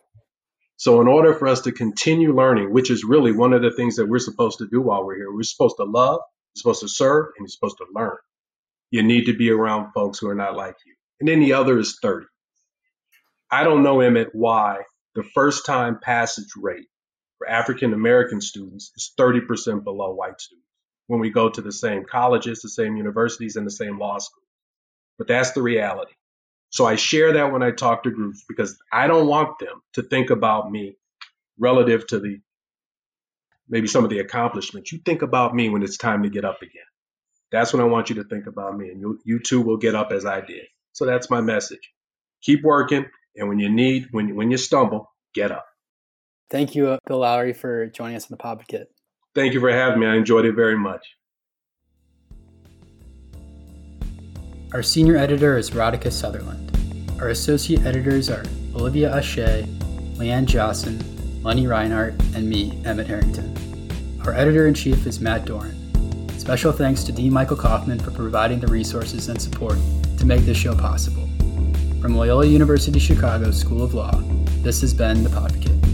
So, 0.78 1.02
in 1.02 1.08
order 1.08 1.34
for 1.34 1.48
us 1.48 1.62
to 1.62 1.72
continue 1.72 2.36
learning, 2.36 2.72
which 2.72 2.92
is 2.92 3.04
really 3.04 3.32
one 3.32 3.54
of 3.54 3.62
the 3.64 3.72
things 3.72 3.96
that 3.96 4.08
we're 4.08 4.20
supposed 4.20 4.60
to 4.60 4.68
do 4.68 4.82
while 4.82 5.06
we're 5.06 5.16
here, 5.18 5.32
we're 5.32 5.44
supposed 5.44 5.78
to 5.78 5.84
love, 5.84 6.20
we're 6.22 6.60
supposed 6.60 6.82
to 6.82 6.88
serve, 6.88 7.28
and 7.38 7.44
we're 7.44 7.48
supposed 7.48 7.78
to 7.78 7.88
learn. 7.94 8.18
You 8.92 9.04
need 9.04 9.26
to 9.26 9.34
be 9.38 9.50
around 9.52 9.92
folks 9.94 10.20
who 10.20 10.30
are 10.30 10.36
not 10.36 10.56
like 10.56 10.76
you. 10.86 10.94
And 11.20 11.28
then 11.28 11.40
the 11.40 11.54
other 11.54 11.78
is 11.80 11.98
30. 12.02 12.28
I 13.52 13.64
don't 13.64 13.84
know, 13.84 14.02
Emmett, 14.02 14.30
why 14.34 14.82
the 15.16 15.24
first 15.24 15.66
time 15.66 16.00
passage 16.00 16.50
rate 16.56 16.88
for 17.38 17.50
African 17.50 17.94
American 17.94 18.42
students 18.42 18.92
is 18.96 19.14
30% 19.20 19.84
below 19.84 20.14
white 20.14 20.40
students 20.40 20.67
when 21.08 21.20
we 21.20 21.30
go 21.30 21.50
to 21.50 21.62
the 21.62 21.72
same 21.72 22.06
colleges, 22.06 22.62
the 22.62 22.70
same 22.70 22.96
universities, 22.96 23.56
and 23.56 23.66
the 23.66 23.72
same 23.72 23.98
law 23.98 24.20
schools. 24.20 24.46
But 25.18 25.28
that's 25.28 25.52
the 25.52 25.62
reality. 25.62 26.14
So 26.70 26.86
I 26.86 26.96
share 26.96 27.34
that 27.34 27.52
when 27.52 27.64
I 27.64 27.72
talk 27.72 28.04
to 28.04 28.12
groups 28.12 28.44
because 28.48 28.78
I 28.92 29.08
don't 29.08 29.28
want 29.28 29.60
them 29.60 29.82
to 29.94 30.04
think 30.04 30.30
about 30.30 30.70
me 30.70 30.98
relative 31.58 32.06
to 32.08 32.20
the 32.20 32.40
maybe 33.70 33.88
some 33.88 34.04
of 34.04 34.10
the 34.10 34.20
accomplishments. 34.20 34.92
You 34.92 35.00
think 35.00 35.22
about 35.22 35.56
me 35.56 35.70
when 35.70 35.84
it's 35.84 35.98
time 35.98 36.24
to 36.24 36.30
get 36.30 36.46
up 36.46 36.62
again. 36.62 36.84
That's 37.52 37.74
when 37.74 37.82
I 37.82 37.86
want 37.86 38.10
you 38.10 38.16
to 38.16 38.26
think 38.26 38.48
about 38.48 38.78
me, 38.78 38.90
and 38.90 39.00
you, 39.00 39.20
you 39.24 39.40
too 39.40 39.62
will 39.62 39.78
get 39.78 39.96
up 39.96 40.12
as 40.12 40.26
I 40.26 40.42
did. 40.42 40.66
So 40.92 41.06
that's 41.06 41.30
my 41.30 41.42
message. 41.42 41.92
Keep 42.42 42.64
working, 42.64 43.06
and 43.36 43.48
when 43.48 43.60
you 43.60 43.70
need, 43.70 44.10
when 44.12 44.36
when 44.36 44.52
you 44.52 44.58
stumble, 44.58 45.12
get 45.34 45.52
up. 45.52 45.66
Thank 46.50 46.76
you, 46.76 46.90
uh, 46.90 46.98
Bill 47.08 47.20
Lowry, 47.20 47.54
for 47.54 47.88
joining 47.88 48.16
us 48.16 48.30
on 48.30 48.38
the 48.38 48.38
Podvocate. 48.38 48.88
Thank 49.38 49.54
you 49.54 49.60
for 49.60 49.70
having 49.70 50.00
me. 50.00 50.08
I 50.08 50.16
enjoyed 50.16 50.46
it 50.46 50.56
very 50.56 50.76
much. 50.76 51.16
Our 54.74 54.82
senior 54.82 55.16
editor 55.16 55.60
is 55.60 55.70
Radhika 55.70 56.12
Sutherland. 56.12 56.76
Our 57.22 57.30
associate 57.30 57.86
editors 57.86 58.32
are 58.32 58.44
Olivia 58.74 59.16
Ashe, 59.16 59.68
Leanne 60.18 60.48
Jossen, 60.48 61.00
Lenny 61.44 61.68
Reinhardt, 61.68 62.16
and 62.34 62.50
me, 62.50 62.82
Emmett 62.84 63.06
Harrington. 63.06 63.54
Our 64.26 64.34
editor 64.34 64.66
in 64.66 64.74
chief 64.74 65.06
is 65.06 65.20
Matt 65.20 65.46
Doran. 65.46 65.76
Special 66.40 66.72
thanks 66.72 67.04
to 67.04 67.12
D. 67.12 67.30
Michael 67.30 67.58
Kaufman 67.58 68.00
for 68.00 68.10
providing 68.10 68.60
the 68.60 68.66
resources 68.66 69.30
and 69.30 69.40
support 69.40 69.78
to 70.18 70.26
make 70.26 70.42
this 70.42 70.58
show 70.58 70.76
possible. 70.76 71.30
From 72.02 72.16
Loyola 72.16 72.48
University 72.48 72.98
Chicago 72.98 73.52
School 73.52 73.84
of 73.84 73.94
Law, 73.94 74.20
this 74.64 74.82
has 74.82 74.96
been 74.96 75.24
The 75.24 75.30
Podvocate. 75.30 75.87